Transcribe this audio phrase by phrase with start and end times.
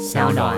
[0.00, 0.56] 小暖。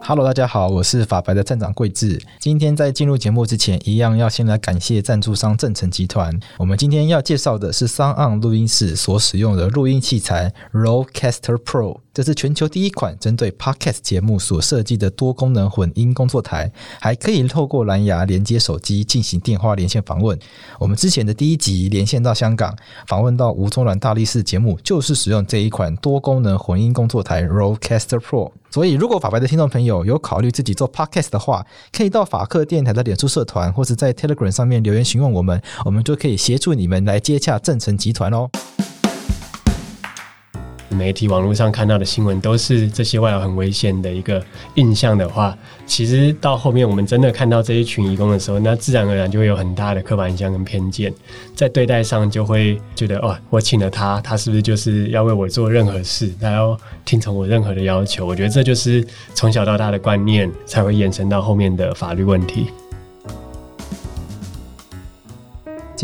[0.00, 2.22] Hello，大家好，我是法白的站长桂智。
[2.38, 6.38] 今天在进入节目之前，一样要先来感谢赞助商正成集团。
[6.56, 12.03] 我们今天要介绍的是 SoundOn 录音室所使用的录音器材 r o l e c a s t e r Pro。
[12.14, 20.38] 这是全球第一款针对 Podcast 节目所设计的多功能混音工作台，还可以透过蓝牙连接手机进行电话连线访问。
[20.78, 22.72] 我们之前的第一集连线到香港，
[23.08, 28.52] 访问到吴宗软大力士节目，就是使用这一款多功能混音工作台 rolecaster Pro。
[28.70, 38.48] 所以，如果法白的听众朋友有考虑自己做 Podcast 的话，可以到法克电台的脸书社团，或是在 Telegram 上面留言询问我们，我们就可以协助你们来接洽正成集团哦。
[40.94, 44.42] 媒体网络上看到的新闻都是这些外劳很危险的一个
[44.74, 51.12] 印象的话，其实到后面我们真的看到这一群移工的时候，那自然而然就会有很大的刻板印象跟偏见，
[51.54, 58.24] 在对待上就会觉得哦，我请了他，他是不是就是要为我做任何事，他要听从我任何的要求？
[58.24, 62.68] 我觉得这就是从小到大的观念，才会延伸到后面的法律问题。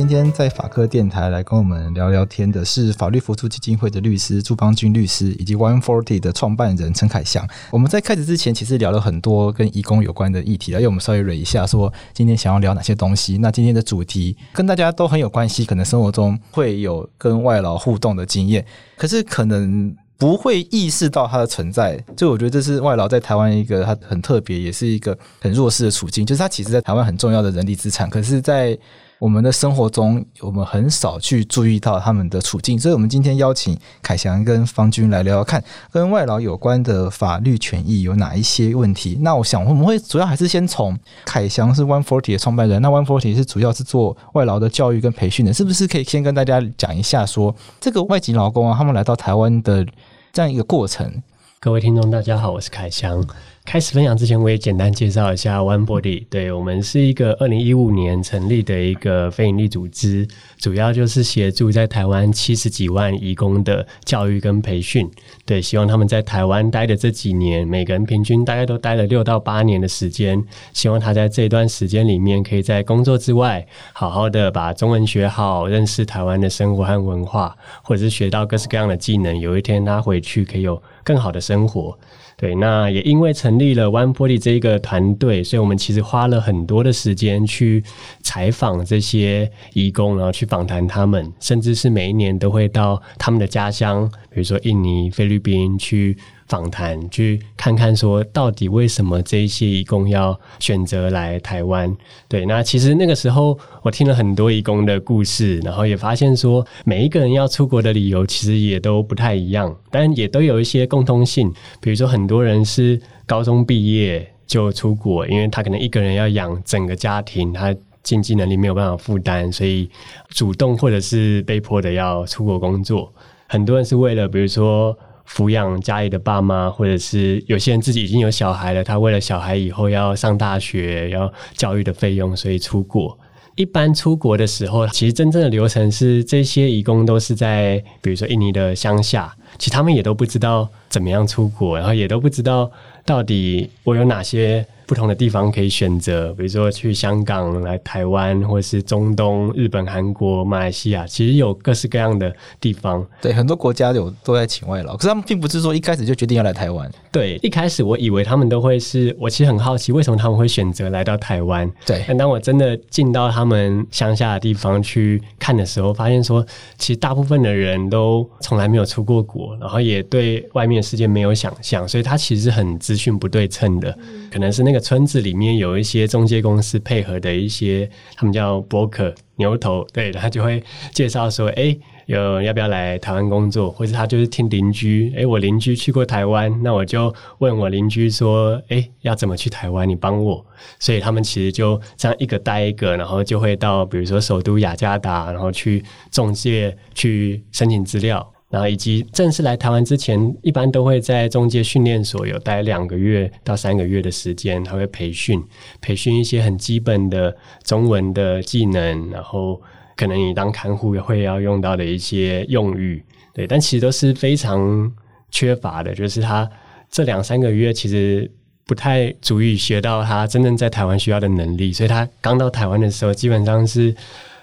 [0.01, 7.47] 今天在法科电台来跟我们聊聊天的是法律扶助基金会的律师朱邦军律师，以及 One Forty 的创办人陈凯翔。
[7.70, 13.37] 我们在开始之前，其实聊了很多跟移工有关的议题，因为我们稍微捋一下，说今天想要聊哪些东西。
[13.37, 18.65] 那今天的主题跟大家都很有关系，可能生活中会有跟外劳互动的经验，
[18.97, 22.03] 可是可能不会意识到它的存在。
[22.17, 28.78] 就我觉得这是外劳在台湾一个它很特别，也是一个很弱势的处境，就是它其实在台湾很重要的人力资产，可是，在
[29.21, 35.62] 我们的生活中，我们很少去注意到他们的处境，所以，我们今天邀请凯翔跟方军来聊聊看，
[35.93, 39.19] 跟外劳有关的法律权益有哪一些问题。
[39.21, 49.87] 那我想，我们会主要还是先从凯翔是 One Forty 的创办人，那 One Forty 是主要是做外劳的教育跟培训的，是不是可以先跟大家讲一下，说这个外籍劳工啊，他们来到台湾的
[50.33, 51.23] 这样一个过程？
[51.61, 53.23] 各位听众，大家好，我是凯翔。
[53.66, 56.27] 开始分享之前，我也简单介绍一下 One Body。
[56.28, 60.26] 对，我们是一个二零一五年成立的一个非营利组织，
[60.59, 65.09] 主要就是协助在台湾七十几万移工的教育跟培训。
[65.44, 70.43] 对，希望他们在台湾待的这几年，每个人平均大概都待了六到八年的时间。
[70.72, 79.38] 希望他在这段时间里面，可以在工作之外，好好的把中文学好，认识台湾的生活和文化，或者是学到各式各样的技能。
[79.38, 81.97] 有一天他回去可以有更好的生活。
[82.41, 87.84] 对，那也因为成立了 One Body 这一个团队，所以我们其实花了很多的时间去
[88.23, 96.17] 采访这些义工，然后去访谈他们，甚至是每一年都会到他们的家乡，比如说印尼、菲律宾去。
[96.50, 101.97] 访谈去看看，说到底为什么这一些义工要选择来台湾？
[102.28, 111.55] 对，那其实那个时候我听了很多义工的故事，然后也发现说，每一个人要出国的理由其实也都不太一样，但也都有一些共通性。
[111.81, 117.72] 比如说，很多人是高中毕业就出国，因为他可能一个人要养整个家庭，他
[118.03, 119.88] 经济能力没有办法负担，所以
[120.31, 123.12] 主动或者是被迫的要出国工作。
[123.47, 124.99] 很多人是为了，比如说。
[125.33, 133.17] 抚养家里的爸妈，或者是有些人自己已经有小孩了，他为了小孩以后要上大学，要教育的费用，所以出国。
[133.55, 142.71] 一般出国的时候，其实真正的流程是，这些义工都是在，比如说印尼的乡下，其实他们也都不知道怎么样出国，然后也都不知道
[143.05, 144.67] 到底我有哪些。
[144.91, 153.06] 不同的地方可以选择，比如说去香港、来台湾，或者是中东、日本、韩国、马来西亚，其实有各式各样的地方。
[153.23, 156.91] 对，很多国家有都在请外劳，可是他们并不是说一开始就决定要来台湾。
[157.12, 161.71] 对，一开始我以为他们都会是，我其实很好奇为什么他们会选择来到台湾。
[161.87, 166.45] 对，但当我真的进到他们乡下的地方去看的时候，发现说，
[166.79, 174.80] 其实大部分的人都从来没有出过国，然后也对外面的世界没有想象，所以他其实很资讯不对称的，嗯、可能是那个。
[174.81, 181.77] 村子里面有一些中介公司配合的一些，他们叫 broker 牛头，对，他就会介绍说，哎，
[182.07, 183.71] 有要不要来台湾工作？
[183.71, 189.88] 或者他就是听邻居，哎，我邻居去过台湾，那我就问我邻居说，哎，要怎么去台湾？
[189.88, 190.44] 你帮我。
[190.79, 198.33] 所以他们其实就这样一个带一个，然后就会到比如说首都雅加达，然后去中介去申请资料。
[198.50, 205.41] 然后以及正式来台湾之前，一般都会在中介训练所有待两个月到三个月的时间，他会培训
[205.81, 209.62] 培训一些很基本的中文的技能，然后
[209.97, 213.00] 可能你当看护也会要用到的一些用语，
[213.32, 214.93] 对，但其实都是非常
[215.31, 216.50] 缺乏的，就是他
[216.91, 218.29] 这两三个月其实
[218.67, 223.94] 不太足以学到他真正在台湾需要的能力，所以他刚到台湾的时候，基本上是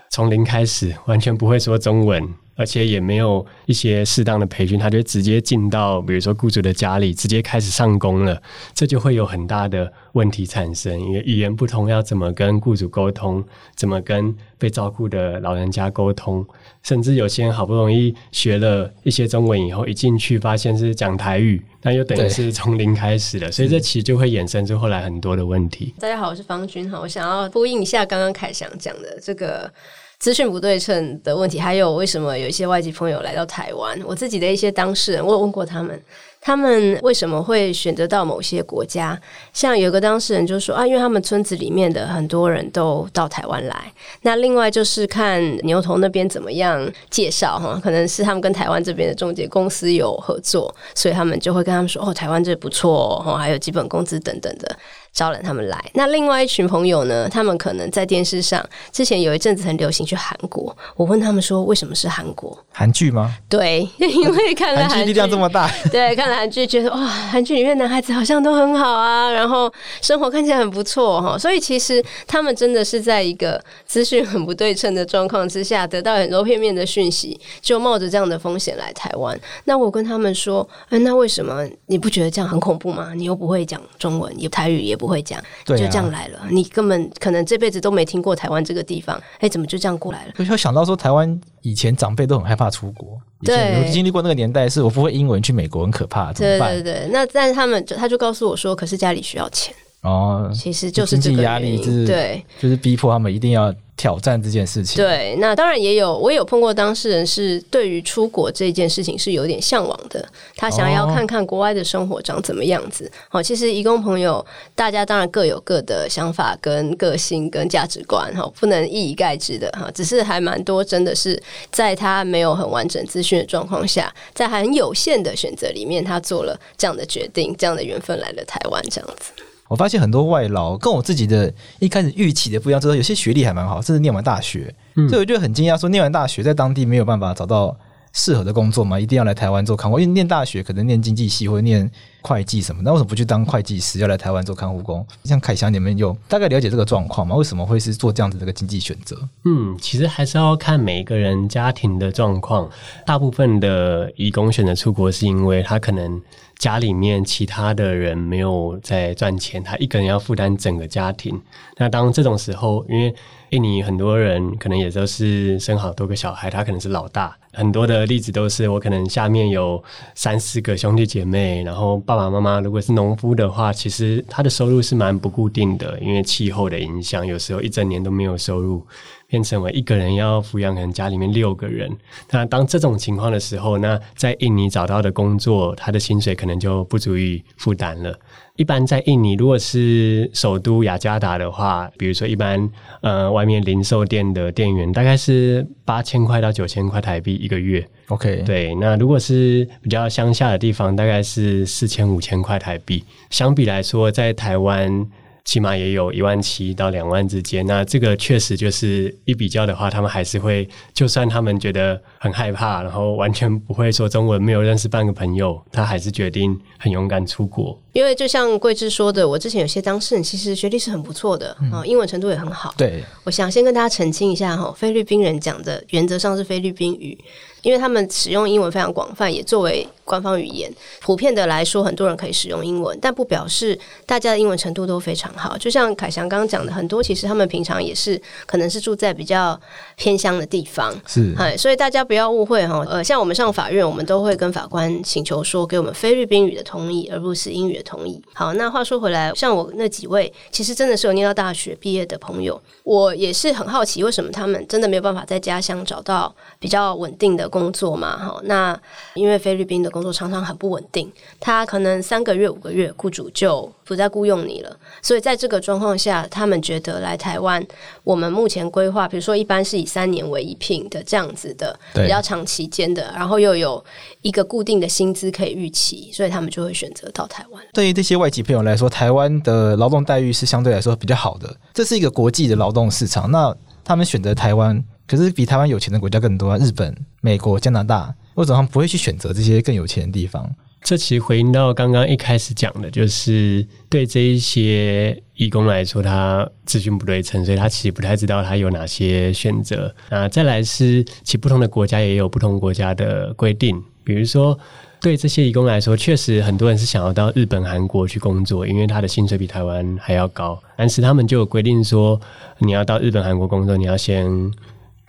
[0.09, 2.25] 从零开始，完全不会说中文。
[2.57, 8.42] 而且也没有一些适当的培训，他就直接进到比如说雇主的家里，直接开始上工了，
[8.74, 13.44] 这就会有很大的问题产生，因为语言不通，要怎么跟雇主沟通，
[13.75, 16.44] 怎么跟被照顾的老人家沟通，
[16.81, 25.94] 甚至有些人好不容易学了一些中文以后，一进去发现是讲台语，那又等于是从零开始了，所以这其实就会衍生出后来很多的问题。
[26.00, 29.71] 大家好，我是方君哈，我想要呼应一下刚刚凯翔讲的这个。
[30.19, 34.00] 资讯不对称的问题，还有为什么有一些外籍朋友来到台湾？
[34.04, 36.02] 我自己的一些当事人，我有问过他们，
[36.42, 39.19] 他们为什么会选择到某些国家？
[39.54, 43.94] 像有个当事人就说啊，因为他们村子里面的很多人都到台湾来。
[44.24, 54.75] 那另外就是看牛头那边怎么样介绍哈，可能是他们跟台湾这边的中介公司有合作，所以他们就会跟他们说哦，台湾这不错哦，还有基本工资等等的。
[55.18, 57.28] 招揽他们来，那另外一群朋友呢？
[57.28, 60.78] 他们可能在电视上之前有一阵子很流行去韩国。
[60.96, 62.56] 我问他们说，为什么是韩国？
[62.72, 63.36] 韩剧吗？
[63.50, 65.68] 对，因为看了韩剧力量这么大。
[65.92, 69.74] 对，看了韩剧觉得哇，韩剧里面男孩子好像都很好啊，然后
[70.04, 71.36] 生活看起来很不错哈。
[71.36, 79.36] 所以其实他们真的是在一个资讯很不对称的状况之下，得到很多片面的讯息，就冒着这样的风险来台湾。
[79.64, 83.16] 那我跟他们说，哎，那为什么你不觉得这样很恐怖吗？
[83.16, 85.06] 你又不会讲中文，也台语也不。
[85.07, 86.39] 不会讲，就这样来了。
[86.39, 90.33] 啊、你根本可能这辈子都没听过台湾这个地方，哎，怎么就这样过来了？
[90.38, 96.74] 就会想到说，台湾以前长辈都很害怕出国，对，有经历过那个年代，是我不会英文去美国很可怕，怎么办？
[96.74, 99.74] 对对对，那但是他们就他就告诉我说，可是家里需要钱
[100.07, 103.74] 哦，其实就是这个压力，就是对，就是逼迫他们一定要。
[103.98, 110.24] 挑战这件事情，对，那当然也有，我也有碰过当事人是对于出国这件事情是有点向往的，
[110.56, 113.12] 他想要看看国外的生活长怎么样子。
[113.27, 114.45] 好、哦，其实义工朋友
[114.75, 119.89] 大家当然各有各的想法、跟个性、跟价值观，哈，不能一以概之的哈。
[119.89, 129.31] 只是还蛮多，真的是在他没有很完整资讯的状况下，在很有限的选择里面，他做了这样的决定，这样的缘分来了台湾，这样子。
[129.68, 137.78] 我发现很多外劳跟我自己的一开始预期的不一样，就是有些学历还蛮好，甚至念完大学，嗯、所以我就很惊讶，说念完大学在当地没有办法找到
[138.14, 140.00] 适合的工作嘛，一定要来台湾做看护。
[140.00, 141.90] 因为念大学可能念经济系或者念
[142.22, 145.06] 会计什么，那为什么不去当会计师，要来台湾做看护工？
[145.24, 147.36] 像凯翔，你们有大概了解这个状况吗？
[147.36, 149.18] 为什么会是做这样子的一个经济选择？
[149.46, 152.69] 嗯，其实还是要看每一个人家庭的状况。
[153.06, 156.22] 大部分的移工选择出国，是因为他可能。
[156.58, 161.40] 家里面其他的人没有在赚钱，他一个人要负担整个家庭。
[161.78, 163.14] 那当这种时候，因为
[163.52, 167.38] 印尼很多人可能也都是生好多个小孩，他可能是老大。
[167.54, 169.84] 很多的例子都是我可能下面有
[170.16, 178.81] 三四个兄弟姐妹，然后爸爸妈妈如果是农夫的话，其实他的收入是蛮不固定的，因为气候的影响，有时候一整年都没有收入。
[179.29, 181.91] 变成为一个人要抚养可能家里面六个人，
[182.31, 188.18] 那当这种情况的时候，那在印尼找到的工作，他的薪水可能就不足以负担了。
[188.56, 192.69] 一般在印尼，如果是首都雅加达的话，比如说一般
[193.01, 197.85] 呃外面零售店的店员，大概是八千块到九千块台币一个月。
[198.07, 198.73] OK，对。
[198.75, 203.03] 那如果是比较乡下的地方，大概是四千五千块台币。
[203.30, 205.06] 相比来说，在台湾。
[205.47, 217.81] 起码也有一万七到两万之间，那这个确实就是一比较的话，他们还是会，就算他们觉得很害怕，然后完全不会说中文，没有认识半个朋友，他还是决定很勇敢出国。
[217.94, 222.75] 因为就像桂枝说的，我之前有些当事人其实学历是很不错的啊，嗯、英文程度也很好。
[222.77, 227.18] 对，我想先跟大家澄清一下哈，菲律宾人讲的原则上是菲律宾语。
[227.61, 230.71] 因为他们使用英文非常广泛，也作为官方语言。
[231.02, 235.57] 普遍的来说，很多人可以使用英文，但不表示大家的英文程度都非常好。
[235.57, 239.59] 就像凯翔刚刚讲的，很多其实他们平常也是可能是住在比较
[239.95, 242.85] 偏乡的地方，是，所以大家不要误会哈。
[242.87, 248.21] 呃，像我们上法院，我们都会跟法官请求说，给我们菲律宾语的同意，而不是英语的同意。
[248.33, 258.80] 好，那话说回来，像我那几位，其实真的是有念到大学毕业的朋友，我也是很好奇，为什么他们真的没有办法在家乡找到比较稳定的工作嘛，哈，那
[259.16, 264.77] 因为菲律宾的工作常常很不稳定，他可能三个月、五个月，雇主就不再雇佣你了。
[265.01, 267.66] 所以在这个状况下，他们觉得来台湾，
[268.04, 273.83] 我们目前规划，比如说一般是以三年为一聘的这样子的比较长期间的，然后又有
[274.21, 277.63] 一个固定的薪资可以预期，所以他们就会选择到台湾。
[277.73, 283.30] 对于这些外籍朋友来说，台湾的劳动待遇是相对来说比较好的，这是一个国际的劳动市场。
[283.31, 284.83] 那他们选择台湾。
[285.07, 290.49] 可是比台湾有钱的国家更多啊，日本、美国、加拿大，为什么他们不会去选择这些更有钱的地方？
[290.83, 299.94] 这其实回应到刚刚一开始讲的，就是对这一些义工来说，他资讯不对称，所以他其实不太知道他有哪些选择。
[300.09, 304.57] 那再来是，其不同的国家也有不同国家的规定，比如说
[305.02, 312.21] 对这些义工来说，确实很多人是想要到日本、韩国去工作，因为他的薪水比台湾还要高，但是他们就有规定说，
[312.59, 314.52] 你要到日本、韩国工作，你要先。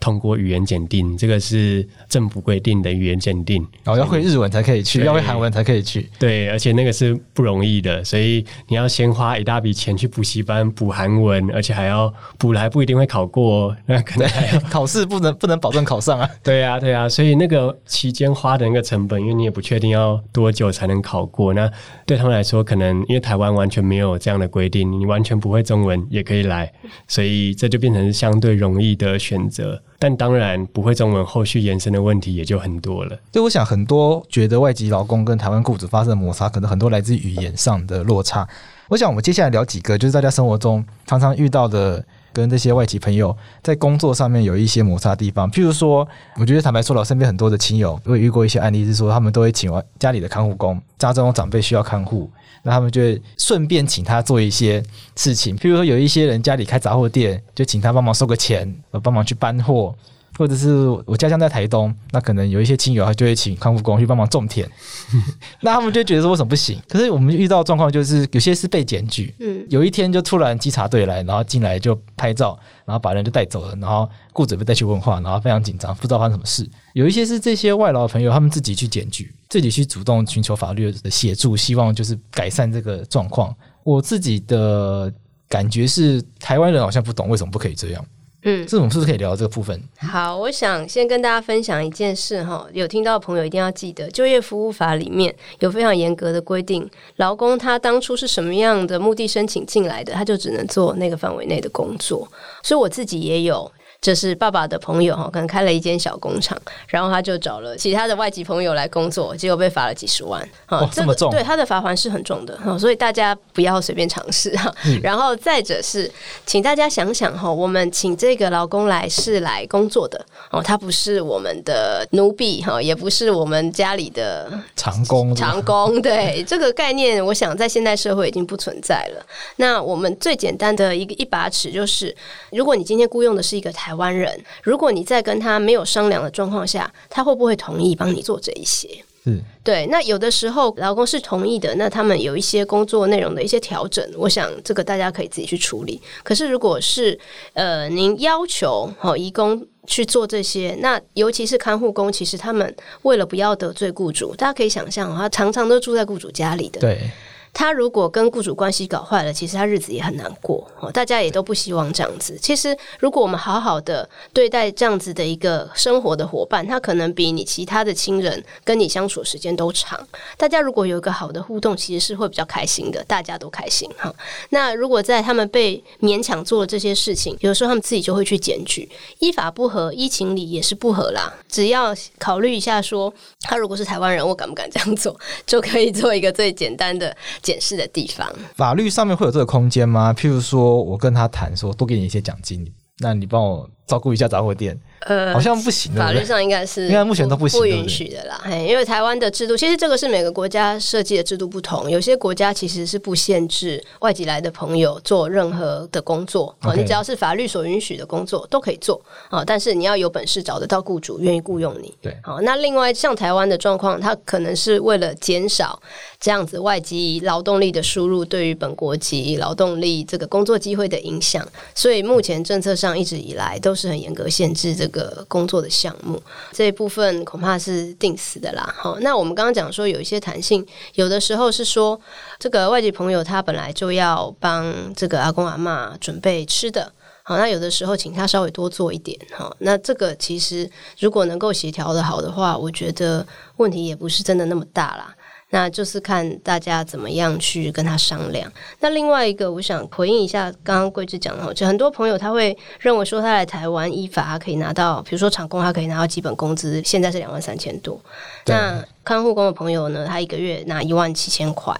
[0.01, 6.09] 通过语言检定，这个是政府规定的语言检定，然后、哦、要会日文才可以去，要会韩文才可以去。
[6.19, 16.29] 对，而且那个是不容易的，所以你要先花一大笔钱去补习班补韩文，而且还要补来不一定会考过，那可能还要 考试不能不能保证考上啊。
[16.45, 21.71] 对啊，对啊，所以那个期间花的那个成本，因为你也不确定要多久才能考过，那
[22.07, 26.73] 对他们来说，可能因为台湾完全没有这样的规定，你完全不会中文也可以来，
[27.09, 29.83] 所以这就变成是相对容易的选择。
[29.99, 33.19] 但当然不会中文，后续延伸的问题也就很多了。
[33.33, 38.49] 所以我想，很多觉得外籍劳工跟台湾雇主发生摩擦，可能很多来自语言上的落差。
[38.89, 45.51] 我想，我们接下来聊几个，就是大家生活中常常遇到的，跟这些外籍朋友在工作上面有一些摩擦地方。
[45.51, 46.07] 譬如说，
[46.37, 52.31] 我觉得坦白说了，身边很多的亲友，会遇过一些案例，是说他们都会请家里的看护工，家中长辈需要看护。
[52.63, 54.83] 那他们就会顺便请他做一些
[55.15, 59.95] 事情，譬如说有一些人家里开杂货店，就请他帮忙收个钱，帮忙去搬货，
[60.39, 64.67] 或者是我家乡在台东，那可能有一些亲友他就会请康复工去帮忙种田，
[65.61, 66.81] 那他们就觉得说为什么不行？
[66.89, 76.65] 可是我们遇到状况就是有些是被检举，嗯，有一天就突然稽查队来，然后进来就拍照，然后把人就带走了，然后雇主被带去问话，然后非常紧张，不知道发生什么事。
[76.95, 79.35] 有一些是这些外劳的朋友，他们自己去检举。
[79.49, 83.51] 自己去主动寻求法律的协助，希望就是改善这个状况。
[83.83, 85.11] 我自己的
[85.49, 88.05] 感觉是，台湾人好像不懂为什么不可以这样。
[88.49, 89.79] 嗯，这种是不是可以聊到这个部分？
[89.99, 102.27] 好，我想先跟大家分享一件事哈，有听到的朋友一定要记得，就业服务法里面有非常严格的规定，劳工他当初是什么样的目的申请进来的，他就只能做那个范围内的工作。
[102.63, 103.71] 所以我自己也有。
[104.01, 110.41] 就是爸爸的朋友哈，可能开了一间小工厂，然后他就找了其他的外籍朋友来工作，结果被罚了几十万。
[110.69, 111.33] 哦，这么重？
[111.33, 114.73] 对，他的罚款是很重的，所以大家不要随便尝试哈。
[114.87, 116.09] 嗯、然后再者是，
[116.47, 125.35] 请大家想想哈，我们请这个劳工来是来工作的哦，他不是我们的奴婢哈，也不是我们家里的长工。
[125.35, 129.27] 长工，对这个概念，我想在现代社会已经不存在了。
[129.57, 132.15] 那我们最简单的一个一把尺就是，
[132.53, 133.88] 如果你今天雇佣的是一个台。
[133.89, 138.87] 台湾人，如果你在跟他没有商量的状况下，他会不会同意帮你做这一些？
[139.25, 139.87] 嗯，对。
[139.87, 145.99] 那有的时候劳工是同意的，那他们有一些工作内容的一些调整，我想这个大家可以自己去处理。
[146.23, 147.19] 可是如果是
[147.55, 157.11] 呃，您要求好移工去做这些，那尤其是看护工，其实他们为了不要得罪雇主，大家可以想象，他常常都住在雇主家里的，对。
[157.53, 160.67] 他如果跟雇主关系搞坏了，其实他日子也很难过。
[160.93, 162.39] 大家也都不希望这样子。
[162.41, 170.07] 其实，如果我们好好的对待这样子的一个生活的伙伴，他可能比你其他的亲人跟你相处时间都长。
[170.37, 174.15] 大家如果有一个好的互动，其实是会比较开心的，大家都开心哈。
[174.51, 178.89] 那如果在他们被勉强做了这些事情，有时候他们自己就会去检举，
[179.19, 181.33] 依法不合，依情理也是不合啦。
[181.49, 185.15] 只要考虑一下说，说他如果是台湾人，我敢不敢这样做，
[185.47, 187.15] 就可以做一个最简单的。
[187.43, 190.13] 检视的地方，法律上面会有这个空间吗？
[190.13, 192.67] 譬如说，我跟他谈说，多给你一些奖金，
[192.99, 194.79] 那你帮我照顾一下杂货店。
[195.01, 198.41] 呃，好像不行，法律上应该是，应该目前都不行，不允许的啦。
[198.45, 201.89] 嘿，因为台湾的制度，其实这个是每个国家设计的制度不同。
[201.89, 209.01] 有些国家其实是不限制外籍来的朋友做任何的工作，哦，你只要是法律所允许的工作都可以做
[209.31, 209.45] 啊。
[209.45, 211.95] 但是你要有本事找得到雇主愿意雇佣你。
[212.03, 215.81] 对，好，那另外像台湾的状况，它可能是为了减少
[216.19, 224.88] 这样子外籍劳动力的输入对于本国籍劳动力这个工作机会的影响，所以目前政策上一直以来都是很严格限制这个。
[224.89, 228.75] 个工作的项目这一部分恐怕是定死的啦。
[228.77, 232.01] 好，那我们刚刚讲说有一些弹性，有的时候是说
[232.39, 236.93] 这个外籍朋友他本来就要帮这个阿公阿嬷准备吃的，
[237.23, 243.27] 好，那有的时候请他稍微多做一点，好，那这个其实如果能够协调的好的话，我觉得
[243.57, 245.15] 问题也不是真的那么大啦。
[245.51, 248.53] 那就是看大家怎么样去跟他商量。
[248.81, 257.99] 那另外一个，我想回应一下刚刚桂枝讲的，就很多朋友他会认为说，他来台湾依法他可以拿到，比如说厂工他可以拿到基本工资，现在是两万三千多。
[258.47, 261.75] 那看护工的朋友呢，他一个月拿一万七千块。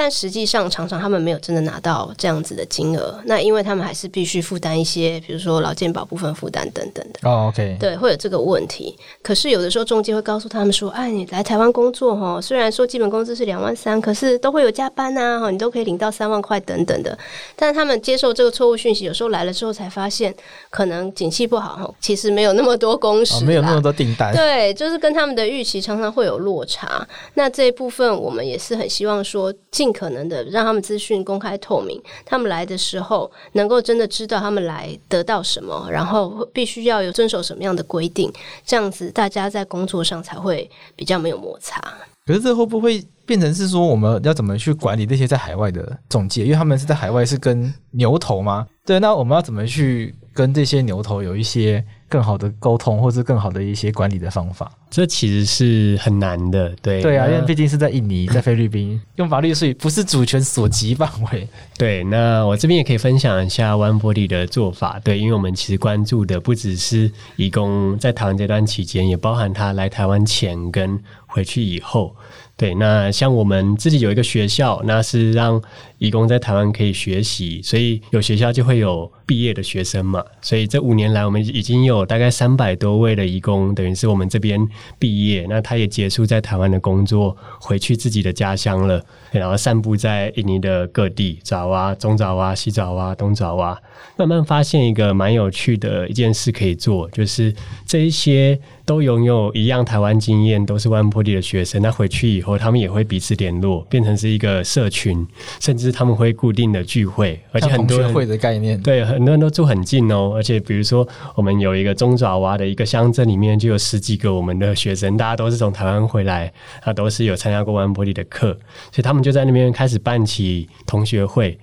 [0.00, 3.20] 但实际上，常常他们没有真的拿到这样子的金额。
[3.24, 7.28] 那因为他们还是必须负担一些，比如说劳健保部分负担等等的。
[7.28, 8.96] 哦，OK，对，会有这个问题。
[9.24, 17.18] 可是有的时候中介会告诉他们说：“哎，你来台湾工作哈，虽然说基本工资是两万三，可是都会有加班呐，哈，你都可以领到三万块等等的。”
[17.56, 20.32] 但他们接受这个错误讯息，有时候来了之后才发现，
[20.70, 24.32] 可能景气不好哈，其实没有那么多工时，哦，没有那么多订单。
[24.32, 27.04] 对，就是跟他们的预期常常会有落差。
[27.34, 38.30] 那这一部分我们也是很希望说，尽尽可能的让他们资讯公开透明，他们来的时候能够真的知道他们来得到什么，然后必须要有遵守什么样的规定，
[38.66, 41.82] 这样子大家在工作上才会比较没有摩擦。
[42.26, 46.44] 可是这会不会变成是说，我们要怎么去管理那些在海外的中介？
[46.44, 48.66] 因为他们是在海外是跟牛头吗？
[48.84, 54.70] 对，那我们要怎么去跟这些牛头有一些更好的沟通，或是更好的一些管理的方法？
[54.88, 61.48] 这其实是很难的，对对啊，因为毕竟是在印尼，在菲律宾，用法律所以不是主权所及范围。
[61.76, 65.00] 对，那我这边也可以分享一下 One-Forty 的做法。
[65.02, 72.14] 对，因为我们其实关注的不只是义工在台湾这段期间，也包含他来台湾前跟回去以后。
[72.56, 75.60] 对，那像我们自己有一个学校，那是让
[75.98, 80.24] 移工在台湾可以学习，所以有学校就会有毕业的学生嘛。
[80.40, 84.60] 所以这五年来，我们已经有大概三百多位的移工，等于是我们这边
[84.98, 93.80] 毕业，那他也结束在台湾的工作，回去自己的家乡了，然后散布在印尼的各地，爪哇、中爪哇、西爪哇、东爪哇，
[94.16, 97.54] 慢慢发现一个蛮有趣的一件事可以做，就是
[97.86, 98.58] 这一些。
[98.88, 101.82] 都拥有一样台湾经验，都是万坡地的学生。
[101.82, 105.26] 那回去以后，他们也会彼此联络，变成是一个社群，
[105.60, 110.32] 甚至他们会固定的聚会，而且很多人会的概念，对，很多人都住很近哦。
[110.34, 116.52] 而且比如说，我们有一个中爪哇的一个乡镇里面，就有十几个我们的学生，大家都是从台湾回来，
[116.82, 118.52] 他，都是有参加过 One-Forty 的课，
[118.92, 121.58] 所以他们就在那边开始办起同学会。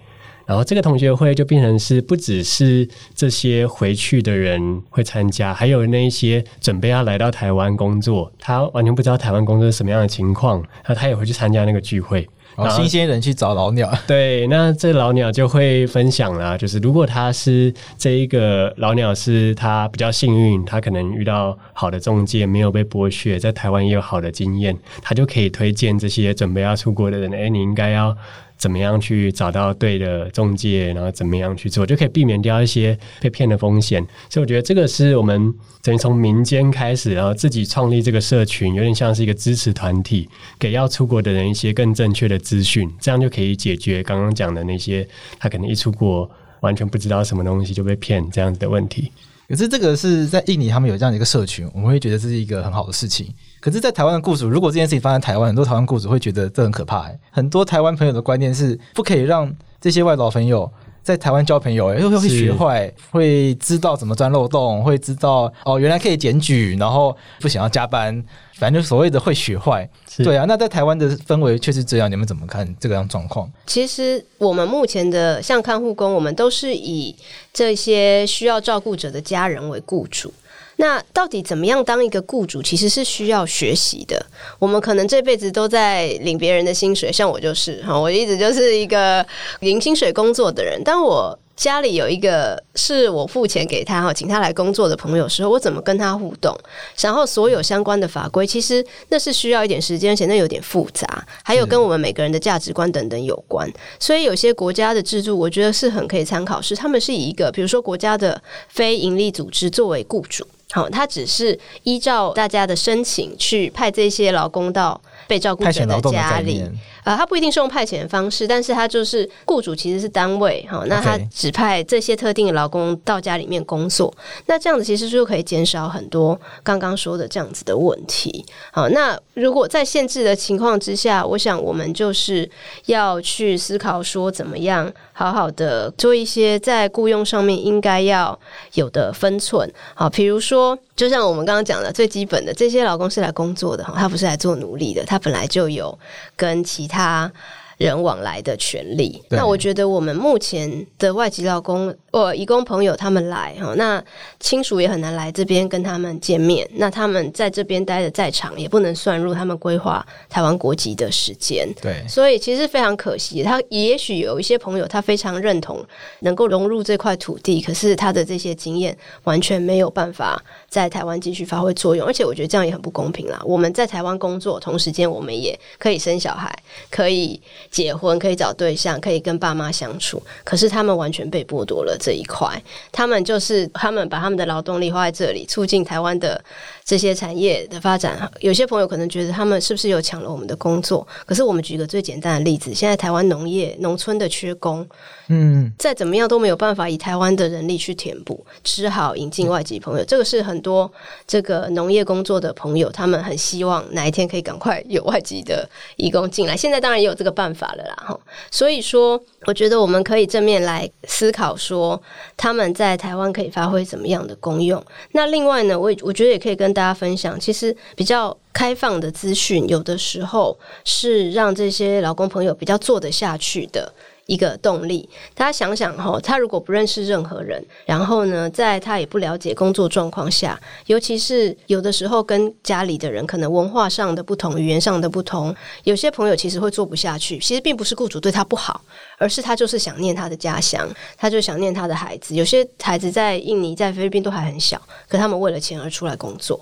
[0.47, 12.29] 然后这个同学会就变成是不只是这些回去的人会参加，还有那一些准备要来到台湾工作，他完全不知道台湾工作是什么样的情况，那他也会去参加那个聚会。
[12.55, 28.15] 然后新鲜人去找老鸟， 对，那这老鸟就会分享啦，就是如果他是这一个老鸟是他比较幸运，他可能遇到好的中介，没有被剥削，在台湾也有好的经验，他就可以推荐这些准备要出国的人，哎，你应该要。
[28.57, 34.05] 怎么样去找到对的中介，然后怎么样去做，就可以避免掉一些被骗的风险。
[34.29, 46.29] 所以我觉得这个是我们等于从民间开始，然后自己创立这个社群，有点像是一个支持团体，给要出国的人一些更正确的资讯，这样就可以解决刚刚讲的那些他可能一出国
[46.61, 49.11] 完全不知道什么东西就被骗这样子的问题。
[49.47, 53.27] 可是这个是在印尼，他们有这样的一个社群，我们会觉得这是一个很好的事情。
[53.65, 57.09] 可是，在台湾的雇主，如果这件事情发生在台湾，很多台湾雇主会觉得这很可怕。
[57.31, 59.51] 很多台湾朋友的观念是，不可以让
[59.81, 68.23] 这些外劳朋友在台湾交朋友，会会学坏，会知道怎么钻漏洞，会知道哦，原来可以检举，然后不想要加班，
[68.53, 69.89] 反正就所谓的会学坏。
[70.17, 73.51] 对啊，那在台湾的氛围却是这样，你们怎么看这个样状况？
[73.65, 77.15] 其实我们目前的像看护工，我们都是以
[77.51, 80.31] 这些需要照顾者的家人为雇主。
[80.77, 84.25] 那到底怎么样当一个雇主，其实是需要学习的。
[84.59, 89.25] 我们可能这辈子都在领别人的薪水，像我就是哈，我一直就是一个
[89.61, 90.81] 领薪水工作的人。
[90.83, 96.53] 但我家里有一个是我付钱给他哈，请他来工作的朋友时候，我怎么跟他互动？
[96.99, 103.71] 然后所有相关的法规，其实那是需要一点时间，而且那有点复杂，还有跟我们每个人的价值观等等有关。
[103.97, 110.45] 所以有些国家的制度，我觉得是很可以参考，是他们是以一个比如说国家的非营利组织作为雇主。
[110.75, 116.69] 好，他只是依照大家的申请去派这些劳工到被照顾者的家里。
[117.05, 124.13] 呃，他不一定是用派遣的方式，但是他就是雇主其实是单位，哈，那他指派这些特定的劳工到家里面工作，
[124.47, 128.43] 那这样子其实就可以减少很多刚刚说的这样子的问题。
[128.71, 132.49] 好，那如果在限制的情况之下，我想我们就是
[132.87, 138.37] 要去思考说，怎么样好好的做一些在雇佣上面应该要
[138.73, 139.71] 有的分寸。
[139.93, 140.75] 好，比如说。
[140.95, 145.99] 就像我们刚刚讲的，最基本的这些劳工是来工作的哈，他不是来做奴隶的，他本来就有
[146.37, 147.29] 跟其他他
[147.77, 149.21] 人往来的权利。
[149.29, 154.03] 那我觉得我们目前的外籍劳工，呃，移工朋友他们来哈，那
[154.39, 156.67] 亲属也很难来这边跟他们见面。
[156.73, 161.67] 那他们在这边待的再长，也不能算入他们规划台湾国籍的时间。
[161.81, 163.43] 对，所以其实非常可惜。
[163.43, 165.85] 他也许有一些朋友，他非常认同
[166.19, 172.05] 能够融入这块土地，可是他的这些经验完全没有办法在台湾继续发挥作用。
[172.07, 173.41] 而且我觉得这样也很不公平啦。
[173.43, 176.53] 我们在台湾工作，同时间我们也可以生小孩，
[176.89, 177.41] 可以
[177.75, 180.23] 结婚，可以找对象，可以跟爸妈相处。
[180.45, 182.49] 可是他们完全被剥夺了这一块。
[182.89, 186.41] 他们就是他们把他们的劳动力花在这里，促进台湾的
[186.85, 188.31] 这些产业的发展。
[188.39, 191.05] 有些朋友可能觉得他们是不是有抢了我们的工作？
[191.25, 194.87] 可是我们举个最简单的例子，现在台湾农业农村的缺工，
[195.29, 200.05] 嗯，再怎么样都没有办法以台湾的人力去填补，只好引进外籍朋友。
[200.05, 200.91] 这个是很多
[201.25, 206.55] 这个农业工作的朋友，他们很希望哪一天可以赶快有外籍的移工进来。
[206.55, 208.19] 现在当然也有这个办法了啦，哈。
[208.51, 211.99] 所以说，我觉得我们可以正面来思考说，
[212.37, 214.83] 他们在台湾可以发挥怎么样的功用。
[215.13, 223.91] 那另外呢，我我觉得也可以跟大家分享，其实比较开放的资讯，有的时候是让这些老公朋友比较做得下去的。
[224.25, 237.37] 一个动力，大家想想哈，他如果不认识任何人，然后呢，在他也不了解工作状况下，尤其是有的时候跟家里的人可能文化上的不同、语言上的不同，有些朋友其实会做不下去。
[237.37, 238.81] 其实并不是雇主对他不好，
[239.17, 242.33] 而是他就是想念他的家乡，他就想念他的孩子。
[242.33, 246.59] 有些孩子在印尼、在菲律宾都还很小，可他们为了钱而出来工作。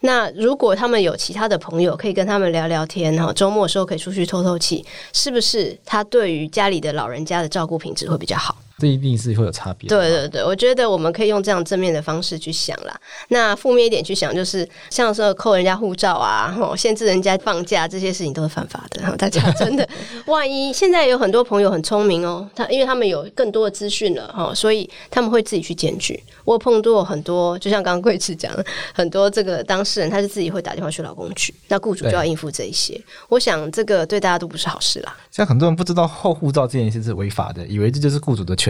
[0.00, 8.56] 那如果他们有其他的朋友可以跟他们聊聊天哈，周末的时候可以出去透透气，是不是他对于家里的老人家的照顾品质会比较好？
[8.80, 9.88] 这一定是会有差别。
[9.88, 12.98] 对对对，我觉得我们可以用这样正面的方式去想啦。
[13.28, 19.16] 那负面一点去想，就是像说扣人家护照啊，限制人家放假这些事情都是犯法的。
[19.18, 19.86] 大家真的，
[20.26, 26.18] 万一现在有很多朋友很聪明哦，他因为他们有更多的资讯了哈，所以他们会自己去检举。
[26.44, 28.52] 我碰到很多，就像刚刚贵池讲，
[28.94, 33.00] 很多这个当事人他是自己会打电话去劳工局，那雇主就要应付这一些。
[33.28, 35.16] 我想这个对大家都不是好事啦。
[35.30, 38.69] 像很多人不知道后护照这件事是违法的，以为这就是雇主的权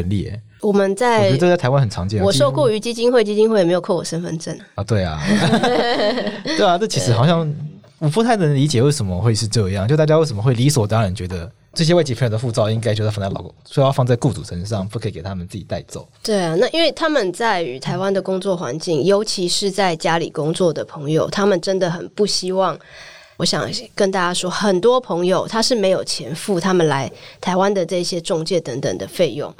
[0.60, 2.22] 我们在，我觉得这在台湾很常见。
[2.22, 4.84] 我受雇于基金会，基金会也没有扣我身份证啊。
[4.84, 5.22] 对啊，
[6.44, 7.50] 对啊，这其实好像
[7.98, 9.88] 我不太能理解为什么会是这样。
[9.88, 16.06] 就大家为什么会理所当然觉得这些外籍朋友的护照应该就是放在老公，说要放在雇主身上，不可以给他们自己带走？
[16.22, 22.78] 对啊，那因为他们在于台湾的工作环境，尤其是在家里工作的朋友，他们真的很不希望。
[23.36, 27.10] 我想跟大家说，很多朋友他是没有钱付他们来
[27.40, 29.50] 台湾的这些中介等等的费用，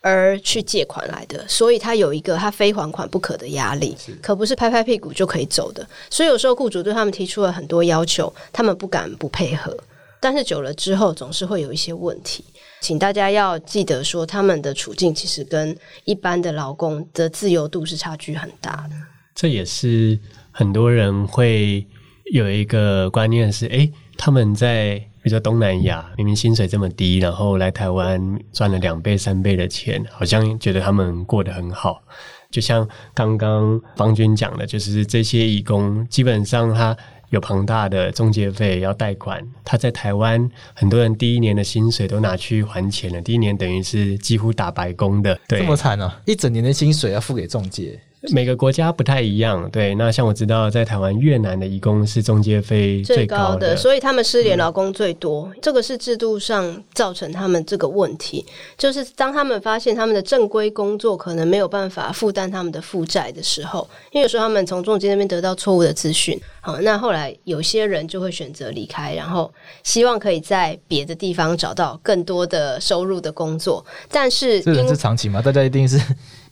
[0.00, 5.86] 而去借款来的，所以他有一个他非还款不可的压力，可不是拍拍屁股就可以走的。
[6.08, 9.76] 所以有时候雇主对他们提出了很多要求，他们不敢不配合，
[10.20, 12.44] 但是久了之后总是会有一些问题。
[12.80, 18.96] 请大家要记得说，他们的处境其实跟一般的劳工的自由度是差距很大的。
[19.34, 20.18] 这也是
[20.50, 21.86] 很多人会。
[22.32, 32.02] 有一个观念是，诶，他们在比如说东南亚，明明薪水这么低，然后来台湾赚了两倍、三倍的钱，好像觉得他们过得很好。
[32.50, 36.96] 就像刚刚方军讲的，就是这些义工基本上他
[37.28, 46.20] 有庞大的中介费要贷款，他在台湾很多人第一年的薪水都拿去还钱了，第一年等于是几乎打白工的，对，这么惨啊！
[46.26, 48.00] 一整年的薪水要付给中介。
[48.32, 49.94] 每个国家不太一样，对。
[49.94, 55.50] 那像我知道，在台湾越南的义工是中介费最高的，最高的，所以他们失联劳工最多。
[55.54, 55.58] 嗯。
[55.62, 58.44] 这个是制度上造成他们这个问题，
[58.76, 69.50] 就是当他们发现他们的正规工作可能没有办法负担他们的负债的时候，因为有时候他们从中介那边得到错误的资讯，好，那后来有些人就会选择离开，然后
[69.82, 75.98] 希望可以在别的地方找到更多的收入的工作，但是这是长期嘛，大家一定是。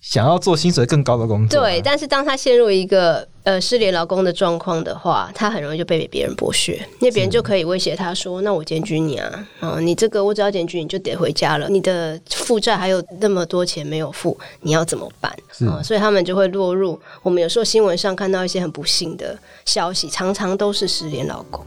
[0.00, 15.32] 想要做薪水更高的工作，对，但是当他陷入一个呃失联劳工的状况的话，他很容易就被别人剥削，因为别人就可以威胁他说：“那我检举你啊，啊，你这个我只要检举你就得回家了，你的负债还有那么多钱没有付，你要怎么办？”
[15.68, 21.64] 啊，所以他们就会落入我们有时候新闻上看到一些很不幸的消息，常常都是失联劳工。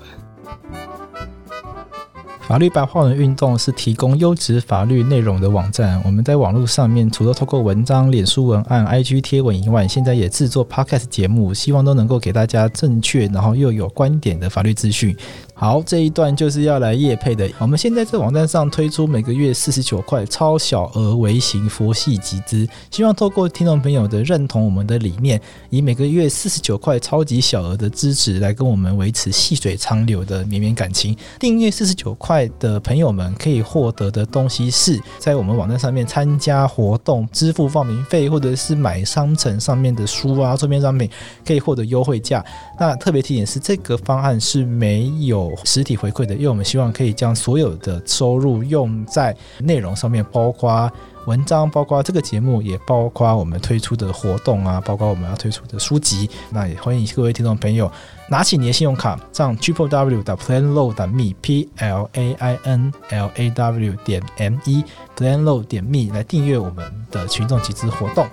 [2.51, 6.01] 法律白话文运动是提供优质法律内容的网站。
[6.03, 15.15] 我们在网络上面，除了透过文章、脸书文案、IG 贴文以外，现在也制作 Podcast 节目，希望都能够给大家正确，然后又有观点的法律资讯。
[15.61, 17.47] 好，这一段就是要来业配的。
[17.59, 31.15] 我们现在在网站上推出每个月四十九块超小额微型佛系集资，希望透过听众朋友的认同我们的理念，以每个月四十九块超级小额的支持来跟我们维持细水长流的绵绵感情。
[31.39, 41.07] 订阅四十九块的朋友们可以获得的东西是在我们网站上面参加活动、支付报名费，或者是买商城上面的书啊、周边商品，
[41.45, 42.43] 可以获得优惠价。
[42.81, 45.55] 那特别提点是，这个方案是没有。
[45.63, 50.91] 实体回馈的，因为我们希望可以将所有的收入用在内容上面，包括
[51.27, 56.27] 文章，包括这个节目，也包括我们推出的活动啊，包括我们要推出的书籍。
[56.49, 57.91] 那也欢迎各位听众朋友
[58.27, 64.23] 拿起你的信用卡，上 triple w 的 planlaw 点 me p l a i n l a w 点
[64.37, 64.83] m e
[65.15, 68.25] planlaw 点 me 来订阅我们的群众集资活动。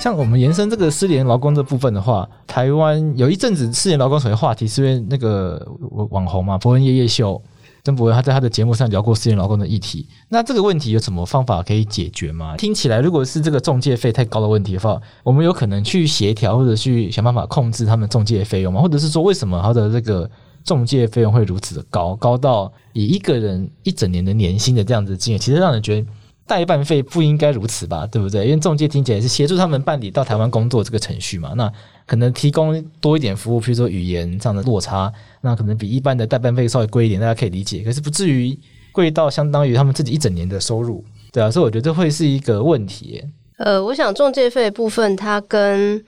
[0.00, 5.62] 像我们延伸这个失联劳工这部分的话，台湾有一阵子失联劳工所谓话题，是因为那个
[6.08, 7.40] 网红嘛，博恩夜夜秀，
[7.84, 10.08] 曾博恩他在他的节目上聊过失联劳工的议题。
[10.30, 12.56] 那这个问题有什么方法可以解决吗？
[12.56, 18.80] 听起来，如果是这个中介费太高的问题的话，我们有可能去协调或者去想办法控制他们中介费用吗？
[18.80, 20.30] 或者是说，为什么他的这个
[20.64, 26.06] 中介费用会如此的高，高到以一个人一整年的年薪的这样子经验，其实让人觉得。
[26.50, 28.44] 代办费不应该如此吧，对不对？
[28.44, 31.72] 因为中介听起来是协助他们办理到台湾工作这个程序嘛，那
[32.04, 37.84] 可能提供多一点服务，譬如说语言上的落差，那可能比一般的代办费稍微贵一点，大家可以理解。
[37.84, 38.58] 可是不至于
[38.90, 43.22] 贵到相当于他们自己一整年的收入，对啊，所以我觉得这会是一个问题。
[43.58, 46.04] 呃，我想中介费部分它跟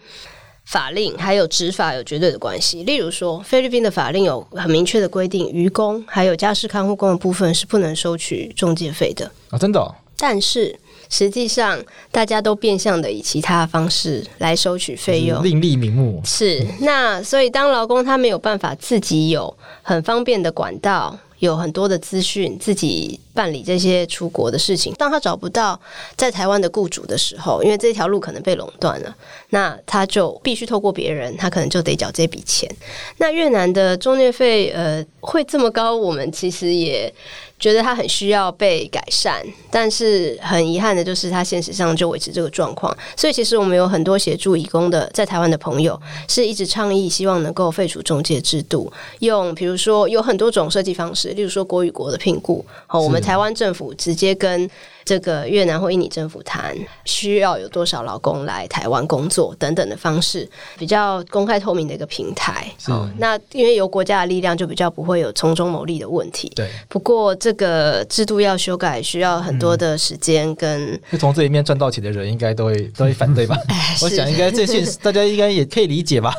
[0.64, 2.82] 法令还有执法有绝对的关系。
[2.82, 9.94] 例如说，菲律宾的法令有很明确的规定，渔工还有家事看护工的部分是不能收取中介费的啊，真的哦？
[10.22, 10.78] 但是
[11.10, 11.82] 实际上，
[12.12, 16.22] 大家都变相的以其他方式来收取费用，另立名目。
[16.24, 21.18] 是，那所以当劳工他没有办法自己有很方便的管道。
[21.40, 24.92] 有很多的资讯，自己办理这些出国的事情。
[24.94, 25.78] 当他找不到
[26.16, 29.14] 在台湾的雇主的时候，因为这条路可能被垄断了，
[29.50, 32.70] 那他就必须透过别人，他可能就得缴这笔钱。
[33.18, 35.94] 那越南的中介费，呃，会这么高？
[35.94, 37.12] 我们其实也
[37.58, 42.94] 觉得他很需要被改善，但是很遗憾的就是他现实上就维持这个状况。
[43.16, 51.28] 所以其实我们有很多协助义工的在台湾的朋友，是一直倡议希望能够废除中介制度，用比如说有很多种设计方式。
[51.30, 54.68] 例如说国与国的聘雇，好，我们台湾政府直接跟
[55.04, 62.66] 这个越南或印尼政府谈，需要有多少劳工来台湾工作等等的方式，比较公开透明的一个平台。
[62.84, 66.52] 好，那因为有国家的力量，就比较不会有从中牟利的问题。
[66.54, 66.68] 对。
[66.88, 71.00] 不过这个制度要修改，需要很多的时间跟。
[71.10, 73.56] 就从这里面赚到钱的人，应该都会都会反对吧？
[74.02, 76.32] 我想应该这些大家应该也可以理解吧？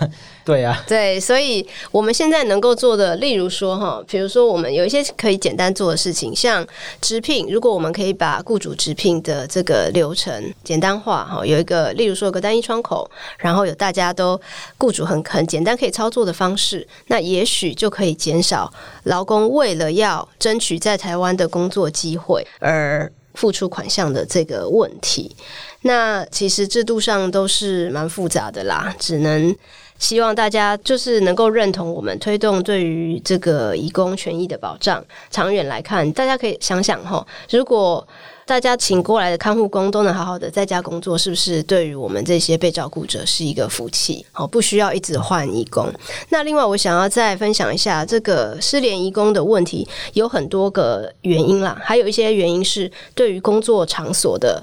[0.45, 0.83] 对呀、啊。
[0.87, 6.65] 对，所以我们现在能够做的，例如说哈，比如说我们有一些可以简单做的事情，像
[7.01, 14.39] 直聘，如果我们可以把雇主直聘的这个流程简单化哈，有一个例如说有个单一窗口，然后有大家都
[14.77, 18.71] 雇主很很简单可以操作的方式，那也许就可以减少
[19.03, 25.35] 劳工为了要争取在台湾的工作机会而付出款项的这个问题。
[25.81, 29.53] 那其实制度上都是蛮复杂的啦，只能
[29.99, 35.03] 希望大家就是能够认同我们推动对于这个移工权益的保障。
[35.31, 38.05] 长远来看，大家可以想想哈，如果
[38.45, 44.25] 大家请过来的看护工都能好好的在家工作，是不是对于我们这些被照顾者是一个福气？
[44.33, 45.89] 好，不需要一直换义工。
[46.27, 54.61] 那另外，我想要再分享一下这个失联义工的问题，有很多个原因啦，还有一些原因是对于工作场所的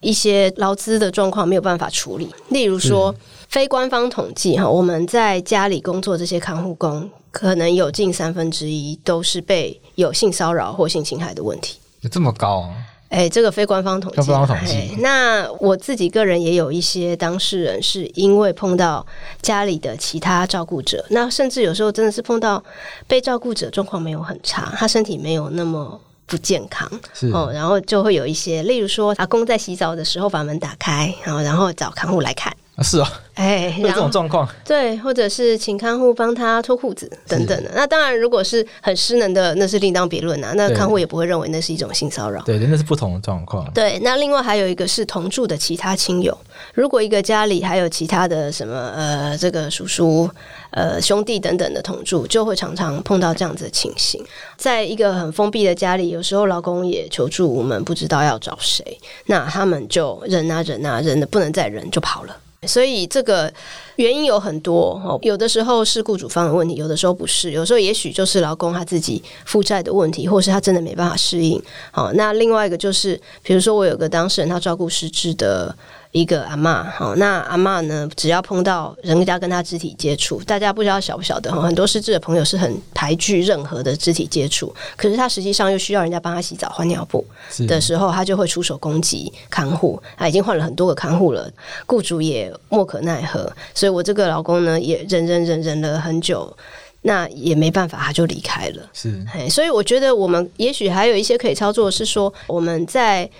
[0.00, 2.28] 一些劳资的状况没有办法处理。
[2.48, 3.14] 例如说，
[3.48, 11.78] 非官方统计哈，我们在家里工作这些看护工，可能有近三分之一都是被有性骚扰或性侵害的问题。
[12.00, 12.74] 有这么高啊？
[13.10, 14.94] 哎，这个非官方统计，非官方统计。
[15.00, 19.04] 那我自己个人也有一些当事人，是因为碰到
[19.42, 22.62] 家里的其他照顾者，那甚至有时候真的是碰到
[23.08, 26.88] 被照顾者状况没有很差，他身体没有那么不健康，
[27.34, 32.56] 哦，然后就会有一些，例如说阿公在洗澡的时候把门打开，然后然后找看护来看。
[32.82, 37.70] 是啊，哎，有这种状况，对，或者是请看护帮他脱裤子等等的。
[37.74, 40.52] 那当然，如果是很失能的，那是另当别论啊。
[40.56, 42.40] 那看护也不会认为那是一种性骚扰。
[42.42, 43.70] 对，那是不同的状况。
[43.74, 46.36] 对，那另外还有一个是同住的其他亲友，
[46.72, 50.30] 如果一个家里还有其他的什么呃，这个叔叔、
[50.70, 54.24] 呃兄弟等等的同住，就会常常碰到这样子的情形。
[54.56, 62.34] 在一个很封闭的家里，有时候老公也求助，我们不知道要找谁，那他们就忍啊忍啊忍的不能再忍，就跑了。
[62.66, 63.52] 所以这个
[63.96, 71.60] 原因有很多哦，有的时候是雇主方的问题，有的时候不是，有时候也许就是劳工他自己负债的问题，或是他真的没办法适应。
[71.90, 75.74] 好，那另外一个就是，比如说我有个当事人，他照顾失智的。
[76.12, 87.24] 一个阿妈，好，那阿妈呢，只要碰到人家跟他肢体接触，大家不知道晓不晓得哈，很多失智的朋友是很排拒任何的肢体接触，可是他实际上又需要人家帮他洗澡、换尿布
[87.68, 91.48] 的时候，他就会出手攻击看护，他已经换了很多个看护了，
[91.86, 96.56] 雇主也莫可奈何，所以我这个老公呢，也忍忍忍忍了很久，
[97.02, 98.82] 那也没办法，他就离开了。
[98.92, 103.30] 是，所以我觉得我们也许还有一些可以操作，是说我们在。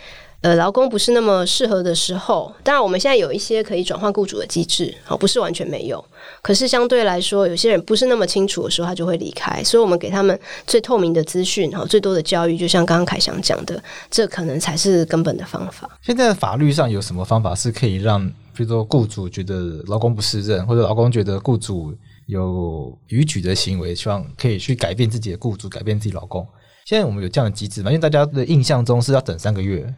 [0.43, 6.03] 呃，劳工不是那么适合的时候，当然我们现在有一些可以转换雇主的机制，好，不是完全没有。
[6.41, 9.63] 可是相对来说，有些人不是那么清楚的时候，他就会离开。
[9.63, 15.91] 所以我们给他们最透明的资讯，好，最多的教育，就像刚刚凯翔讲的，这可能才是根本的方法。
[16.01, 26.47] 现在法律上有什么方法是可以让，比如说雇主觉得劳工不适任，或者劳工觉得雇主有逾矩的行为，希望可以去改变自己的雇主，改变自己劳工？
[26.87, 27.91] 现在我们有这样的机制吗？
[27.91, 29.95] 因为大家的印象中是要等三个月。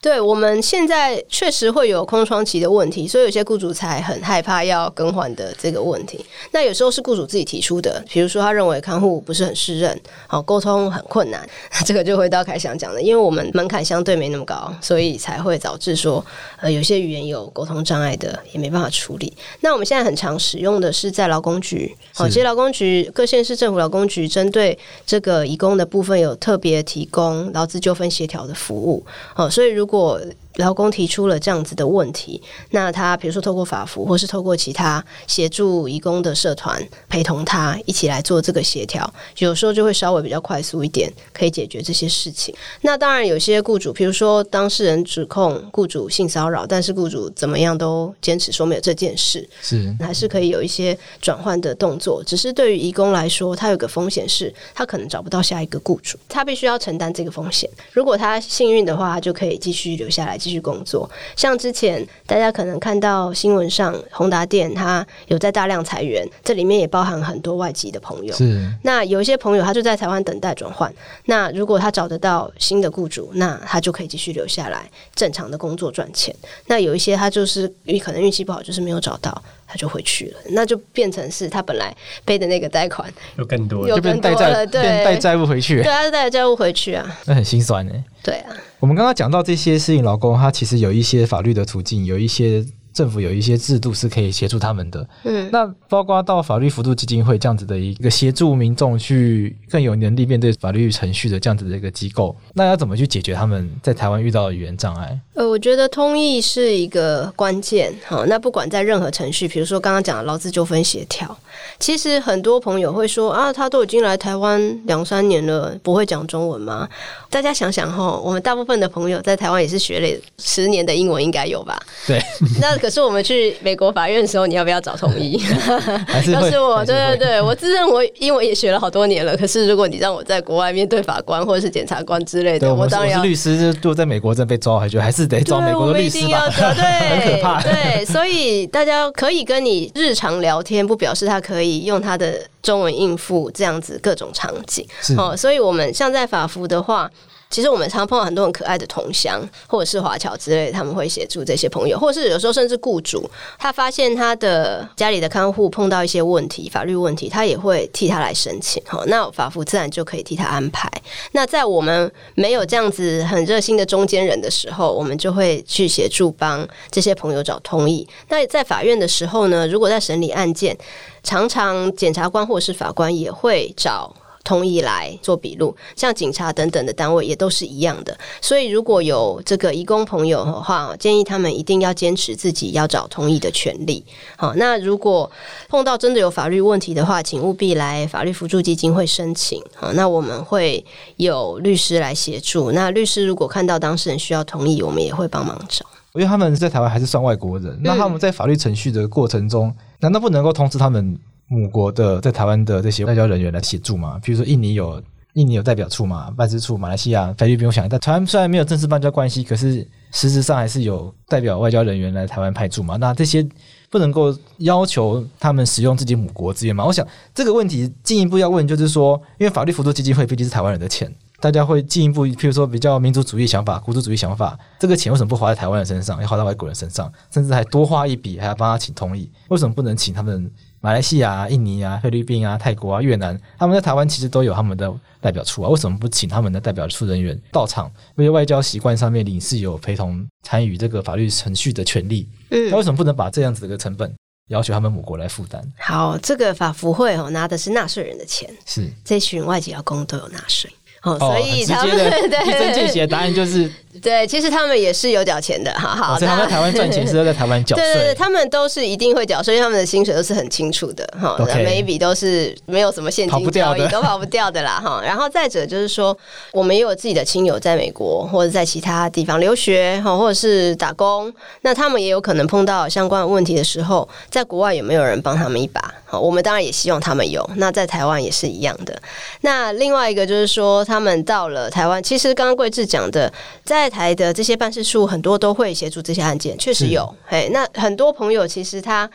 [0.00, 6.24] 对，我们现在确实会有空窗期的问题，所以有些雇主才很害怕要更换的这个问题。
[6.52, 11.44] 那有时候是雇主自己提出的，比如说他认为看护不是很适任，好，沟通很困难，
[11.84, 16.24] 这个就回到凯翔讲的，因为我们门槛相对没那么高，所以才会导致说，
[16.60, 19.36] 呃，有些语言有沟通障碍的也没办法处理。
[19.62, 30.20] 那我们现在很常使用的是在劳工局，好，其实劳工局各县市政府劳工局针对这个移工的部分有特别提供劳资纠纷协调的服务，好，所以如果如果
[30.56, 42.52] 劳工提出了这样子的问题，那他比如说透过法服，或是透过其他协助义工的社团陪同他一起来做这个协调，有时候就会稍微比较快速一点，可以解决这些事情。
[42.82, 52.20] 那当然有些雇主，比如说当事人指控雇主性骚扰，但是雇主怎么样都坚持说没有这件事，是还是可以有一些转换的动作。
[52.24, 57.70] 只是对于义工来说，他有个风险是，他可能找不到下一个雇主，他必须要承担这个风险。
[57.92, 60.38] 如果他幸运的话，他就可以继续留下来。
[60.38, 68.32] 继续工作，像之前大家可能看到新闻上，宏达电他有在大量裁员，这里面也包含很多外籍的朋友。
[68.34, 76.34] 是，那有一些朋友他就在台湾等待转换，那如果他找得到新的雇主，那他就可以继续留下来，正常的工作赚钱。
[76.66, 77.66] 那有一些他就是
[78.02, 79.42] 可能运气不好，就是没有找到。
[79.68, 87.92] 他就回去了，那就变成是他本来背的那个贷款有更多，有更多了，对，带债务回去，对，他是带着债务回去啊，那很心酸呢。
[88.22, 92.64] 对啊，我们刚刚讲到这些事情，老公，他其实有一些法律的途径，有一些。
[92.98, 105.16] 政府有一些制度是可以协助他们的，嗯，那包括到法律辅助基金会这样子的一个协助民众去更有能力面对法律程序的这样子的一个机构，那要怎么去解决他们在台湾遇到的语言障碍？
[105.34, 111.38] 呃，我觉得通译是一个关键，好，那不管在任何程序，比如说刚刚讲的劳资纠纷协调，
[111.78, 116.88] 其实很多朋友会说啊，他都已经来台湾两三年了，不会讲中文吗？
[117.30, 121.78] 大家想想哈，我们大部分的朋友在台湾也是学了十年的英文，应该有吧？
[122.06, 122.20] 对，
[122.60, 125.40] 那可是我们去美国法院的时候，你要不要找同意？
[126.32, 129.36] 要是我，对对对，我自认我英文也学了好多年了。
[129.36, 133.22] 可是如果你让我在国外面对法官或者是检察官之类的，我，我当然要。
[133.22, 136.48] 律师就就在美国这被抓回去，还是得找美国的律师吧？
[136.48, 137.62] 对，很可怕。
[137.62, 144.86] 对，所以大家可以跟你日常聊天，不表示他可以用他的中文应付这样子各种场景。
[145.16, 147.10] 哦，所以我们像在法服的话。
[147.50, 158.82] 其实我们常碰到很多很可爱的同乡，或者是华侨之类，他们会协助这些朋友，或者是有时候甚至雇主，他发现他的家里的看护碰到一些问题，法律问题，他也会替他来申请。
[158.86, 160.90] 好，那法服自然就可以替他安排。
[161.32, 168.06] 那在我们没有这样子很热心的中间人的时候，我们就会去协助帮这些朋友找通译。
[168.28, 170.76] 那在法院的时候呢，如果在审理案件，
[171.22, 174.14] 常常检察官或是法官也会找。
[174.44, 178.16] 通译来做笔录，像警察等等的单位也都是一样的。
[178.40, 184.04] 所以如果有这个义工朋友的话，建议他们一定要坚持自己要找同意的权利。
[184.36, 185.30] 好，那如果
[185.68, 189.62] 碰到真的有法律问题的话，请务必来法律扶助基金会申请。
[189.74, 190.84] 好，那我们会
[191.16, 192.72] 有律师来协助。
[192.72, 195.84] 那律师如果看到当事人需要同意，我们也会帮忙找。
[196.14, 201.18] 因为他们在台湾还是算外国人，那他们在法律程序的过程中，难道不能够通知他们？
[201.48, 204.20] 母国的在台湾的这些外交人员来协助嘛？
[204.22, 205.02] 比如说印尼有
[205.34, 212.96] 印尼有代表处嘛，办事处，马来西亚菲律宾不用想，但台湾虽然没有正式外交关系，可是实质上还是有代表外交人员来台湾派驻嘛。
[212.96, 213.46] 那这些
[213.88, 216.84] 不能够要求他们使用自己母国资源嘛？
[216.84, 229.30] 我想这个问题进一步要问，就是说，因为法律扶助基金会毕竟是台湾人的钱，大家会进一步，譬如说比较民族主义想法、国族主义想法，这个钱为什么不花在台湾人身上，要花在外国人身上，甚至还多花一笔，还要帮他请同意？
[229.48, 233.38] 为什么不能请他们马来西亚啊、印尼啊、菲律宾啊、泰国啊、越南？
[233.58, 237.90] 他们在台湾其实都有他们的代表处啊，为什么不请他们的代表处人员到场？
[238.16, 242.28] 因为外交习惯上面，领事有陪同参与这个法律程序的权利。
[242.50, 244.14] 嗯，那为什么不能把这样子的一个成本
[244.48, 245.60] 要求他们母国来负担？
[245.78, 250.70] 好，这个法福会哦，拿的是纳税人的钱，是这群外籍劳工都有纳税。
[251.14, 253.70] 哦，所以他们的 一针见血的答案就是，
[254.02, 256.18] 对，其实他们也是有缴钱的，哈哈。
[256.18, 265.00] 所以他们在台湾赚钱是要在台湾缴税，对 对对，他们都是一定会缴税，所以他们的薪水都是很清楚的，哈，每一笔都是没有什么现金交易，都跑不掉的啦，哈。
[265.02, 266.16] 然后再者就是说，
[266.52, 271.32] 我们也有自己的亲友在美国或者在其他地方留学，哈，或者是打工，
[271.62, 275.94] 那他们也有可能碰到相关的问题的时候，在国外有没有人帮他们一把？
[276.04, 277.48] 好，我们当然也希望他们有。
[277.56, 278.96] 那在台湾也是一样的。
[279.42, 283.32] 那另外一个就是说，他们到了台湾，其实刚刚桂志讲的，
[283.64, 287.14] 在台的这些办事处很多都会协助这些案件，确实有。
[287.26, 289.08] 嘿，那很多朋友其实他。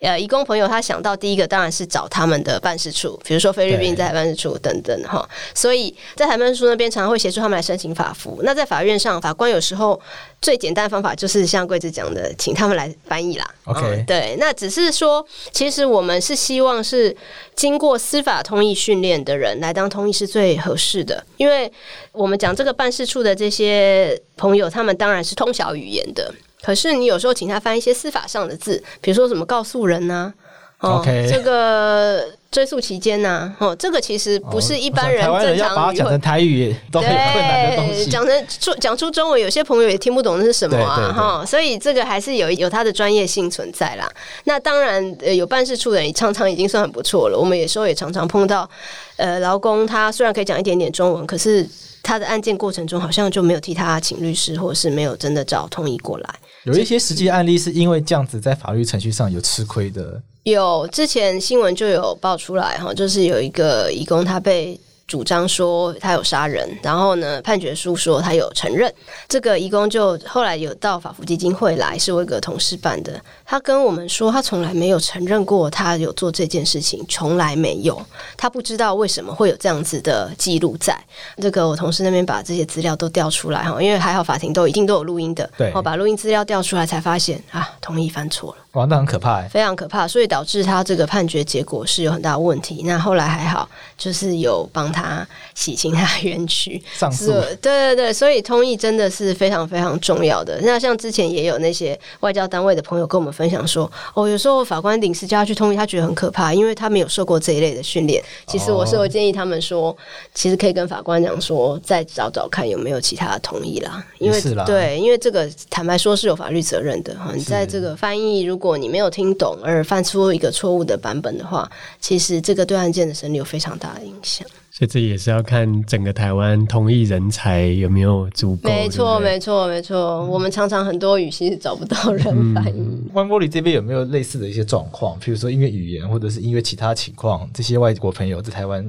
[0.00, 8.40] 呃，移工朋友他想到第一个当然是找他们的办事处，比如说菲律宾在台办事处等等哈，所以在台办事处那边常常会协助他们来申请法服。
[8.42, 10.00] 那在法院上，法官有时候
[10.40, 13.46] 最简单的方法就是像桂子讲的，请他们来翻译啦。
[13.64, 15.22] OK，嗯，对，那只是说，
[15.52, 17.14] 其实我们是希望是
[17.54, 21.70] 经过司法通译训练的人来当通译是最合适的，因为
[22.12, 26.32] 我们讲这个办事处的这些朋友，他们当然是通晓语言的。
[26.62, 30.32] 可是你有时候请他翻一些司法上的字，比如说什么告诉人呐，
[30.80, 31.28] 哦，Okay.
[31.28, 35.96] 这个追诉期间呐，哦，这个其实不是一般人正常语。
[35.96, 44.06] 讲成台语都很困难的东西，讲成出讲出中文，有些朋友也听不懂那是什么啊，哈，所以这个还是有有他的专业性存在啦。
[44.44, 47.38] 那当然，呃，有办事处的人常常已经算很不错了。
[47.38, 48.68] 我们有时候也常常碰到，
[49.16, 51.66] 呃，劳工他虽然可以讲一点点中文，可是
[52.02, 56.34] 他的案件过程中好像就没有替他请律师，或者是没有真的找通译过来。
[56.64, 64.78] 有一些实际案例是因为这样子在法律程序上有吃亏的，有之前新闻就有爆出来哈，就是有一个义工他被。
[65.10, 68.88] 主张说他有杀人，然后呢，判决书说他有承认。
[69.28, 73.20] 这个义工就后来有到法服基金会来，是我一个同事办的。
[73.50, 78.00] 他跟我们说，他从来没有承认过他有做这件事情，从来没有。
[78.36, 80.96] 他不知道为什么会有这样子的记录在。
[81.38, 88.58] 这个我同事那边把这些资料都调出来哈，因为还好法庭都一定都有录音的，对，我把录音资料调出来才发现啊，通译犯错了。
[88.74, 92.82] 哇，那很可怕，非常可怕，所以导致他这个判决结果是有很大的问题。
[92.84, 95.26] 那后来还好，就是有帮他
[95.56, 97.32] 洗清他冤屈，上诉。
[97.32, 100.60] 对对对，所以通译真的是非常非常重要的。
[100.62, 108.22] 那像之前也有那些外交单位的朋友跟我们分享说，哦，有时候法官领事叫他去通译，他觉得很可怕，因为他没有受过这一类的训练。
[108.46, 109.96] 其实我是有建议他们说，
[110.34, 114.04] 其实可以跟法官讲说，再找找看有没有其他的同意啦。
[114.18, 117.32] 因为对，因为这个坦白说是有法律责任的哈。
[117.34, 121.66] 你在这个翻译如如果你没有听懂而犯出一个错误的版本的话，
[121.98, 124.46] 其实这个对案件的审理有非常大的影响。
[124.80, 128.70] 所以这也是要看整个台湾同一人才有没有足够。
[128.70, 130.24] 没错，没错，没错。
[130.24, 133.02] 我们常常很多语系是找不到人翻译。
[133.12, 135.20] 湾波里这边有没有类似的一些状况？
[135.20, 138.82] 譬如说，因为语言，或者是因为其他情况，这些外国朋友在台湾，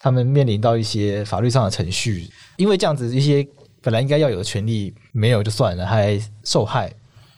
[0.00, 2.26] 他们面临到一些法律上的程序，
[2.56, 3.46] 因为这样子一些
[3.82, 6.90] 本来应该要有的权利没有就算了，还受害。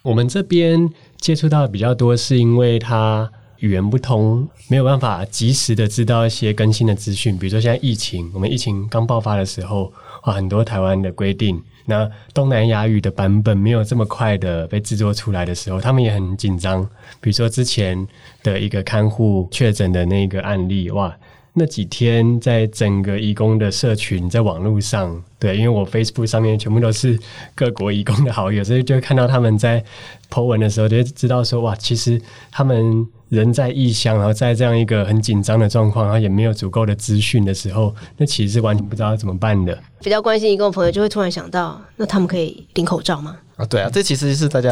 [0.03, 3.28] 我们这边接触到的比较多，是因为他
[3.61, 7.37] 语言不通，没有办法及时的知道一些更新的资讯。
[7.39, 9.93] 比如说现在疫情，我们疫情刚爆发的时候，
[10.23, 16.83] 啊，很多台湾的规定，那东南亚语的版本没有这么快的被制作出来的时候，他们也很紧张。
[17.21, 18.07] 比如说之前
[18.43, 21.17] 的一个看护确诊的那个案例，哇。
[21.55, 27.19] 那几天，在整个义工的社群，在网络上，对，因为我 Facebook 上面全部都是
[27.57, 29.83] 各国义工的好友，所以就看到他们在
[30.31, 32.21] po 文的时候，就知道说，哇，其实
[32.53, 39.79] 他们人在异乡，然后在这样一个很紧张的状况，然后也没有足够的资讯的时候，那其实是完全不知道怎么办的。
[40.01, 43.37] 比较关心一个朋友，就会突然想到，那他们可以领口罩吗？
[43.57, 44.70] 啊，对啊，这其实是大家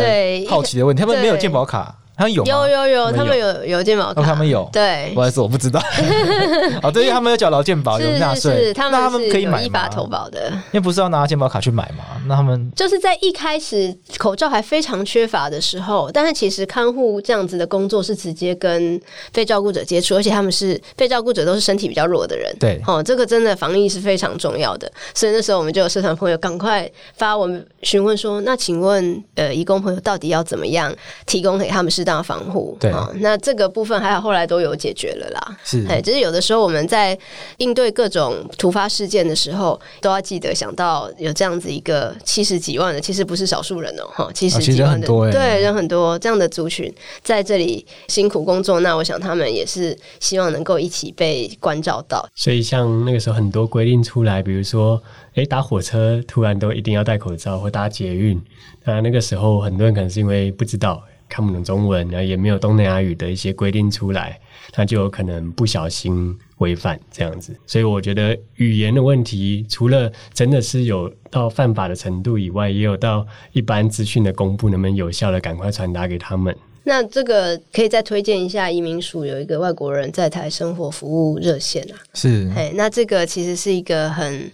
[0.48, 1.96] 好奇的问题，他们没有健保卡。
[2.16, 4.66] 他有有有有，他们有有健保卡，他们有。
[4.72, 5.78] 对，不好意思，我不知道。
[6.82, 10.48] 哦，对，他们有缴劳健保，有纳税，那他们可以买依法投保的。
[10.72, 12.04] 因为不是要拿健保卡去买吗？
[12.26, 18.98] 那他们就是在一开始口罩还非常缺乏的时候，但是其实看护这样子的工作是直接跟
[19.32, 22.50] 被照顾者接触，而且他们是被照顾者都是身体比较弱的人。
[22.58, 24.90] 对，哦，这个真的防疫是非常重要的。
[25.12, 30.90] 所以那时候我们就有社团朋友赶快发文询问说：“那请问，呃，义工朋友到底要怎么样
[31.26, 32.76] 提供给他们是？”当防护。
[32.80, 35.58] 对啊，那这个部分还好，后来都有解决了啦。
[35.64, 37.18] 是，哎，只是有的时候我们在
[37.56, 46.92] 应对各种突发事件的时候，都要记得想到有这样子一个七十几万的，其实不是少数人哦，哈，七十几万的，哦、对，人很多这样的族群
[47.22, 52.26] 在这里辛苦工作，那我想他们也是希望能够一起被关照到。
[52.36, 55.02] 所以像那个时候很多规定出来，比如说，
[55.34, 58.40] 哎，搭火车突然都一定要戴口罩，或搭捷运，
[58.84, 61.02] 那那个时候很多人可能是因为不知道。
[61.28, 64.38] 看不懂中文，然后也没有东南亚语的一些规定出来，
[64.76, 67.56] 那就有可能不小心违反这样子。
[67.66, 76.56] 所以我觉得语言的问题，除了真的是有到犯法的程度以外，也有到一般资讯的公布能不能有效的赶快传达给他们。
[76.84, 84.50] 那这个可以再推荐一下移民署有一个外国人在台生活服务热线啊，是，哎，那这个其实是一个很。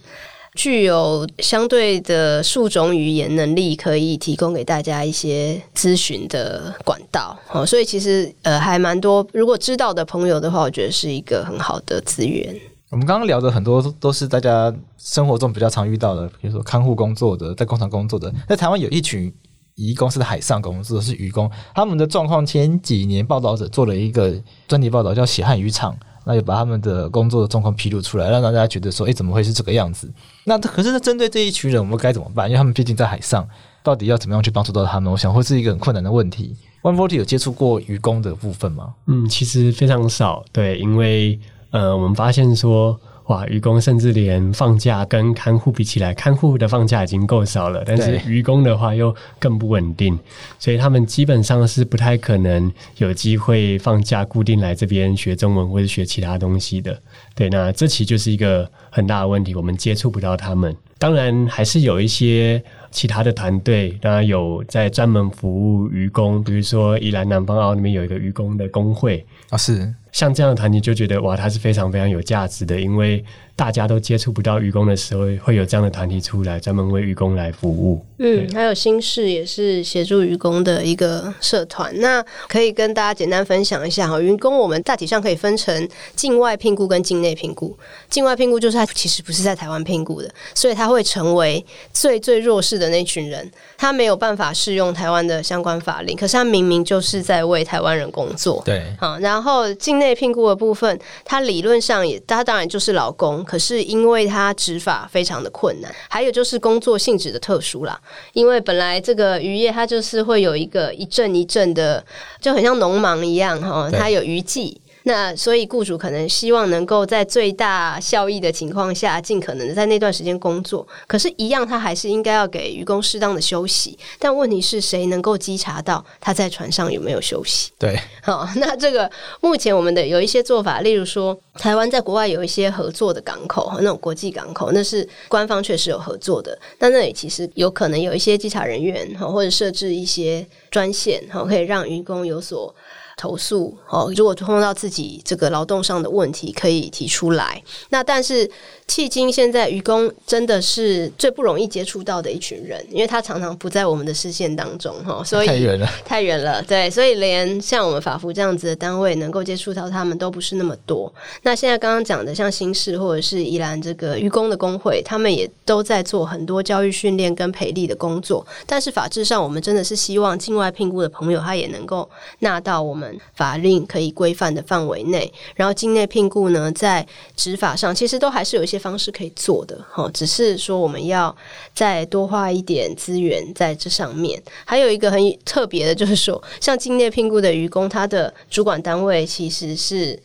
[0.55, 7.37] 具有相对的数种语言能力，可以提供给大家一些咨询的管道。
[7.51, 12.55] 哦，所以其实呃还蛮多，如果知道的朋友的话，我觉得是一个很好的资源。
[12.89, 18.31] 我们刚刚聊的很多都是大家生活中比较常遇到的，比如说看护工作的，在工厂工作的。
[18.47, 19.33] 在台湾有一群
[19.73, 24.31] 移工是在海上工作，是渔工，他们的状况前几年报道者做了一个
[24.67, 25.91] 专题报道，叫《血汗渔场》。
[26.25, 30.11] 那就把他们的工作的状况披露出来，让大家觉得说，诶，怎么会是这个样子？
[30.45, 32.47] 那可是，针对这一群人，我们该怎么办？
[32.47, 33.47] 因为他们毕竟在海上，
[33.83, 35.11] 到底要怎么样去帮助到他们？
[35.11, 36.55] 我想会是一个很困难的问题。
[36.81, 38.93] One Forty 有接触过渔工的部分吗？
[39.07, 40.43] 嗯，其实非常少。
[40.51, 41.39] 对，因为
[41.71, 42.99] 呃，我们发现说。
[43.27, 50.19] 哇，愚公甚至连放假跟看护比起来，看护的放假已经够少了，但是愚公的话又更不稳定，
[50.59, 56.99] 所以他们基本上是不太可能有机会放假固定来这边学中文或者学其他东西的。
[57.33, 60.75] 对，那这其实就是一个很大的问题，我们接触不到他们。
[60.99, 62.63] 当然，还是有一些
[62.93, 69.93] 其他的团队，当然有在专门服务渔工，比如说宜兰南方澳那边有一个渔工的工会啊，是。
[70.11, 73.25] 像这样的团体就觉得哇，它是非常非常有价值的，因为
[73.55, 78.03] 大家都接触不到愚公的时候，会有这样的团体出来，专门为愚公来服务。
[78.17, 81.93] 嗯，还有新事也是协助愚公的一个社团。
[81.99, 87.77] 那可以跟大家简单分享一下哈，愚公我们大体上可以分成境外聘雇跟境内聘雇。
[88.09, 98.63] 境外聘雇就是他其实不是在台湾聘雇的，所以他会成为最最弱势的那群人，他没有办法适用台湾的相关法令，可是他明明就是在为台湾人工作。
[98.65, 107.99] 对，好，然后境内聘雇的部分，他理论上也，他当然就是劳工，可是因为它执法非常的困难，还有就是工作性质的特殊啦。
[108.33, 112.03] 因为本来这个渔业它就是会有一个一阵一阵的，
[112.39, 114.79] 就很像农忙一样哈，它有渔季。
[115.03, 120.87] 那所以雇主可能希望能够在最大效益的情况下，尽可能的在那段时间工作。
[121.07, 123.97] 可是，一样他还是应该要给渔工适当的休息。
[124.17, 127.71] 但问题是谁能够稽查到他在船上有没有休息？
[127.77, 129.09] 对，好，那这个
[129.41, 136.57] 目前我们的有一些做法，例如说，台湾在国外有一些合作的港口，那种国际港口，那是官方确实有合作的。
[136.79, 142.73] 那那里其实有可能有一些稽查人员，或者设置一些专线，可以让渔工有所。
[143.17, 147.61] 投诉哦，如果碰到自己这个劳动上的问题，可以提出来。
[147.89, 148.49] 那但是。
[148.85, 156.61] 迄今现在愚公真的是最不容易接触到的一群人，因为他常常不在我们的视线当中哈，所以太远了， 太远了。
[156.61, 161.11] 对，所以连像我们法服这样子的单位能够接触到他们都不是那么多。
[161.43, 168.45] 那现在刚刚讲的像新市或者是宜兰这个愚公的工会，他们也都在做很多教育训练跟培力的工作。
[168.67, 172.07] 但是法制上，我们真的是希望境外聘雇的朋友他也能够
[172.39, 173.02] 纳到我们
[173.33, 175.33] 法令可以规范的范围内。
[175.55, 178.83] 然后境内聘雇呢，在执法上其实都还是有一些。
[178.83, 181.33] 方式可以做的哈，只是说我们要
[181.73, 184.43] 再多花一点资源在这上面。
[184.65, 190.21] 还有一个很特别的，就是说，像境内聘雇的渔工，他的主管单位其实是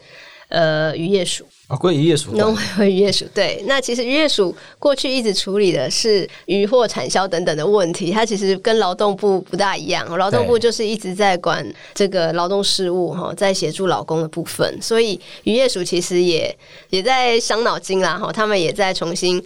[0.49, 1.47] 呃渔业署。
[1.69, 3.63] 啊，归渔业署，农委会渔业署对。
[3.67, 10.09] 那其实渔业署 过去一直处理的是渔获产销等等的问题，它其实跟劳动部不大一样。
[10.17, 11.63] 劳动部就是一直在管
[11.95, 14.81] 这个劳动事务哈，在协助劳工的部分。
[14.81, 16.57] 所以渔业署其实也
[16.89, 19.43] 也在伤脑筋啦哈，他们也在重新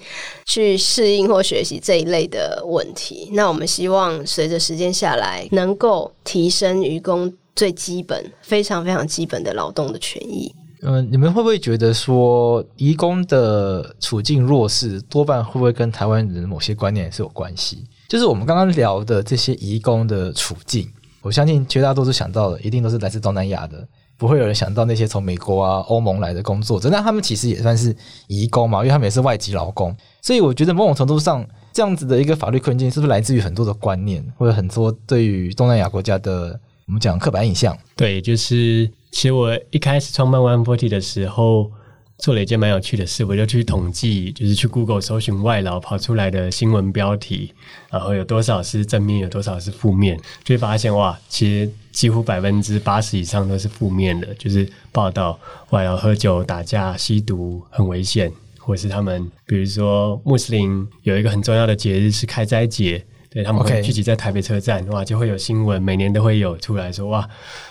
[0.47, 3.31] 去适应或学习这一类的问题。
[3.33, 10.55] 那我们希望随着时间下来，能够提升渔工最基本、非常非常基本的劳动的权益。
[10.85, 17.85] 嗯、你们会不会觉得说，移工的处境弱势，多半会不会跟台湾人某些观念是有关系？
[18.09, 20.91] 就是我们刚刚聊的这些移工的处境，
[21.23, 27.95] 我相信绝大多数想到的，一定都是来自东南亚的，不会有人想到那些从美国啊、欧盟来的工作者，那他们其实也算是
[28.27, 29.97] 移工嘛，因为他们也是外籍劳工。
[30.21, 37.77] 所以我觉得某种程度上，这样子的一个法律困境，是不是来自于很多的观念，或者很多对于东南亚国家的我们讲刻板印象。
[37.97, 41.71] 对，就是其实我一开始创办 One Forty 的时候。
[42.19, 47.53] 做了一件蛮有趣的事，我就去统计，就是去 Google 搜寻外劳跑出来的新闻标题，
[47.91, 55.37] 然后有多少是正面，有多少是负面，就会发现哇，其实几乎百分之八十以上都是负面的，就是报道
[55.71, 67.29] 外劳喝酒、打架、吸毒很危险，或是他们，比如说穆斯林有一个很重要的节日是开斋节，对，他们会聚集在台北车站.哇，就会有新闻，每年都会有出来说哇。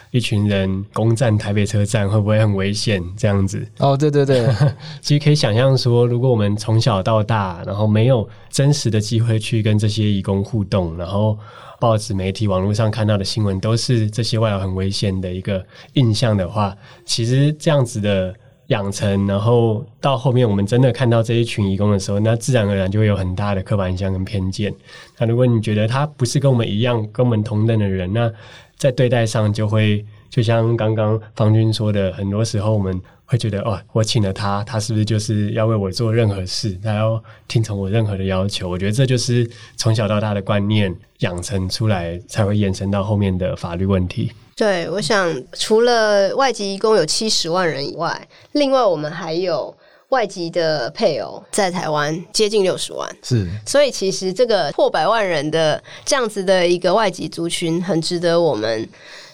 [0.10, 3.02] 一群人攻占台北车站会不会很危险？
[3.16, 4.46] 这样子哦，对对对，
[5.00, 11.38] 其实可以想象说，如果我们从小到大，然后没有真实的机会去跟这些义工互动，然后
[11.80, 18.36] 报纸、媒体、网络上看到的新闻都是这些外劳很危险的一个印象的话，其实这样子的
[18.72, 24.74] 养成，然后到后面我们真的看到这一群义工的时候，那自然而然就会有很大的刻板印象跟偏见。
[25.18, 28.32] 那如果你觉得他不是跟我们一样、跟我们同等的人，那
[28.78, 38.70] 在对待上就会，就像刚刚方军说的，很多时候我们会觉得，哦，我请了他，他是不是就是要为我做任何事，他要听从我任何的要求？
[38.70, 44.32] 我觉得这就是从小到大的观念养成出来，才会延伸到后面的法律问题。
[44.62, 49.76] 对，我想除了外籍移工有七十万人以外，另外我们还有。
[50.10, 58.86] 外籍的配偶在台湾接近六十万，是，所以其实这个破百万人的这样子的一个外籍族群，很值得我们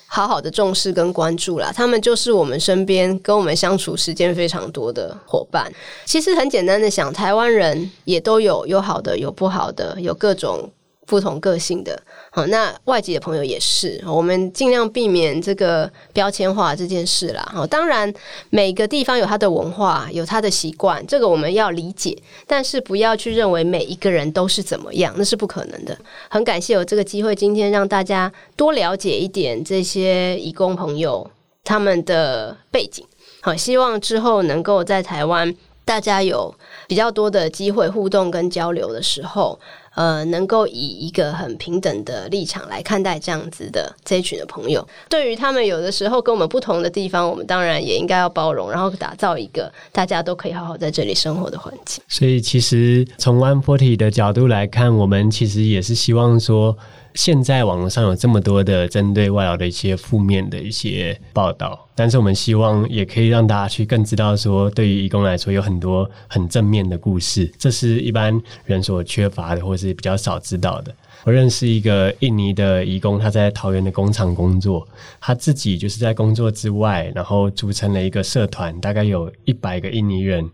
[0.05, 1.71] 好好的重视跟关注啦。
[1.75, 5.67] 他们就是我们身边跟我们相处时间非常多的伙伴。
[6.05, 10.69] 其实很简单的想，台湾人也都有有好的，有不好的，有各种。
[11.07, 11.97] 不同个性的，
[12.38, 17.43] 好，那外籍的朋友也是，我们尽量避免这个标签化这件事啦。
[17.51, 18.13] 好，当然
[18.51, 22.15] 每个地方有他的文化，有他的习惯，这个我们要理解，
[22.45, 25.97] 但是不要去认为每一个人都是怎么样，那是不可能的。
[26.29, 31.27] 很感谢有这个机会，今天让大家多了解一点这些义工朋友
[31.63, 33.03] 他们的背景。
[33.41, 35.51] 好，希望之后能够在台湾，
[35.83, 36.53] 大家有
[36.88, 39.59] 比较多的机会互动跟交流的时候。
[39.97, 51.99] 呃，能够以一个很平等的立场来看待这样子的这一群的朋友，对于他们有的时候跟我们不同的地方，我们当然也应该要包容，然后打造一个大家都可以好好在这里生活的环境。
[52.07, 56.77] 所以，其实从 One Forty 的角度来看，我们其实也是希望说。
[57.18, 70.93] 现在网络上有这么多的针对外劳的一些负面的一些报道，但是我们希望也可以让大家去更知道说，对于移工来说有很多很正面的故事，这是一般人所缺乏的，或是比较少知道的。
[71.24, 74.88] 我认识一个印尼的移工，他在桃园的工厂工作，
[75.20, 80.47] 他自己就是在工作之外，然后组成了一个社团，大概有一百个印尼人，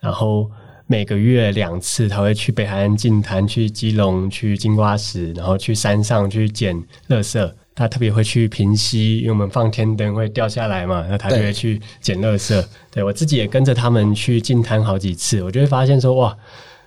[0.00, 0.50] 然后。
[0.90, 6.76] 每个月两次，他会去北海岸净滩，去基隆，去金瓜石，然后去山上去捡
[7.08, 7.52] 垃圾。
[7.76, 12.48] 他特别会去平溪，因为我们放天灯会掉下来嘛，那他就会去捡垃圾。
[12.50, 12.64] 对，
[12.94, 16.36] 对我自己也跟着他们去净滩好几次，我就会发现说，哇，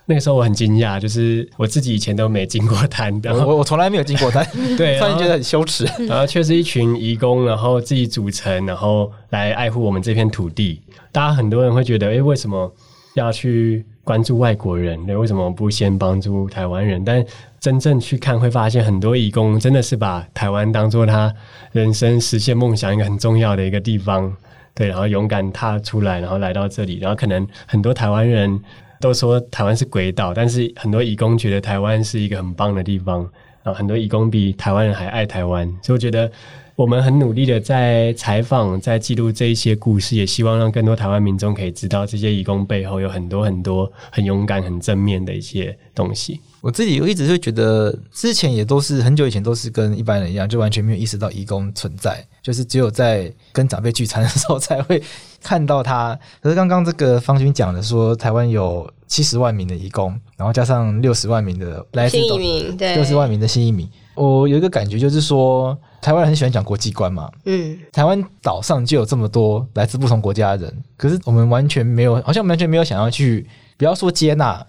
[0.04, 4.46] 那个时候我很惊讶，就是我自己以前都没进过滩， 然后我我从来没有进过滩，
[4.76, 5.86] 对，突然觉得很羞耻。
[6.06, 10.82] 然后却是一群移工，然后自己组成，然后来爱护我们这片土地。
[11.10, 12.70] 大家很多人会觉得，哎，为什么
[13.14, 13.82] 要去？
[14.04, 17.02] 关注外国人，对，为什么不先帮助台湾人？
[17.04, 17.24] 但
[17.58, 21.34] 真正去看，会发现很多义工真的是把台湾当做他
[21.72, 24.32] 人生实现梦想一个很重要的一个地方，
[24.74, 28.60] 对，然后勇敢踏出来，然后来到这里，然后可能很多台湾人
[29.00, 33.20] 都说台湾是鬼岛，但是很多义工觉得台湾是一个很棒的地方，
[33.62, 36.30] 然后很多义工比台湾人还爱台湾，所以我觉得。
[36.76, 46.40] 我们很努力的在采访，在记录这一些故事，也希望让更多台湾民众可以知道，这些义工背后有很多很多很勇敢、很正面的一些东西。
[46.60, 55.00] 我自己我一直会觉得，之前也都是很久以前都是跟一般人一样，就完全没有意识到义工存在，就是只有在跟长辈聚餐的时候才会
[55.42, 56.18] 看到他。
[56.40, 63.88] 可是刚刚这个方军讲的说，台湾有七十万名的义工，然后加上六十万名的来自新移民，对，六十万名的新移民。
[64.14, 67.30] 我有一个感觉，就是说，台湾人很喜欢讲国际观嘛。
[67.44, 74.64] 嗯，台湾岛上就有这么多来自不同国家的人，可是我们完全没有，好像完全没有想要去，不要说接纳，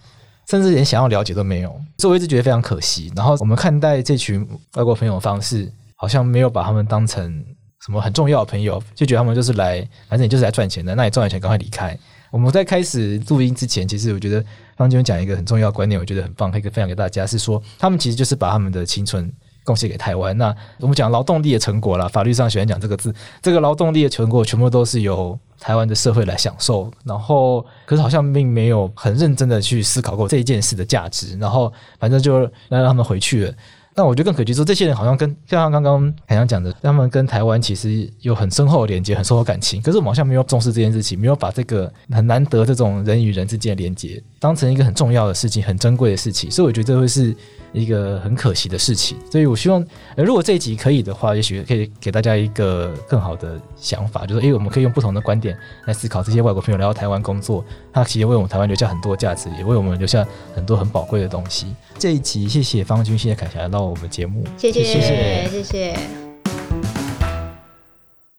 [0.50, 1.70] 甚至连想要了解都没有。
[1.98, 3.12] 所以我一直觉得非常可惜。
[3.16, 7.44] 然后我们看待这群外国朋友的方式，好像没有把他们当成
[7.86, 9.80] 什么很重要的朋友，就觉得他们就是来，
[10.10, 11.98] 反正你就是来赚钱的，那你赚完钱赶快离开。
[12.32, 14.44] 我们在开始录音之前，其实我觉得
[14.76, 19.32] 方军讲一个很重要的观念，我觉得很棒，可以分享给大家，是说他们其实就是把他们的青春
[19.64, 20.38] 贡献给台湾。
[20.38, 26.92] 那我们讲劳动力的成果啦，法律上喜欢讲这个字，这个劳动力的成果全部都是由台湾的社会来享受。
[27.04, 31.38] 然后，可是好像并没有很认真的去思考过这一件事的价值。
[31.38, 33.54] 然后，反正就让他们回去了。
[33.98, 39.82] 那我觉得更可惜说，这些人好像跟像刚刚海洋讲的，他们跟台湾其实有很深厚的连接，很深厚感情。
[39.82, 46.52] 可是我们好像没有重视这件事情，没有把这个很难得这种人与人之间的连接当成一个很重要的事情，很珍贵的事情。
[46.52, 47.34] 所以我觉得这会是
[47.76, 49.18] 一个很可惜的事情。
[49.30, 57.64] 所以我希望，呃，如果这一集可以的话，也许可以给大家一个更好的想法，就是诶，我们可以用不同的观点来思考这些外国朋友来到台湾工作，
[57.94, 61.68] 他其实为我们台湾留下很多价值，也为我们留下很多很宝贵的东西。
[62.00, 66.25] 这一集谢谢方君，谢谢凯霞来到我们节目，谢谢谢谢谢谢。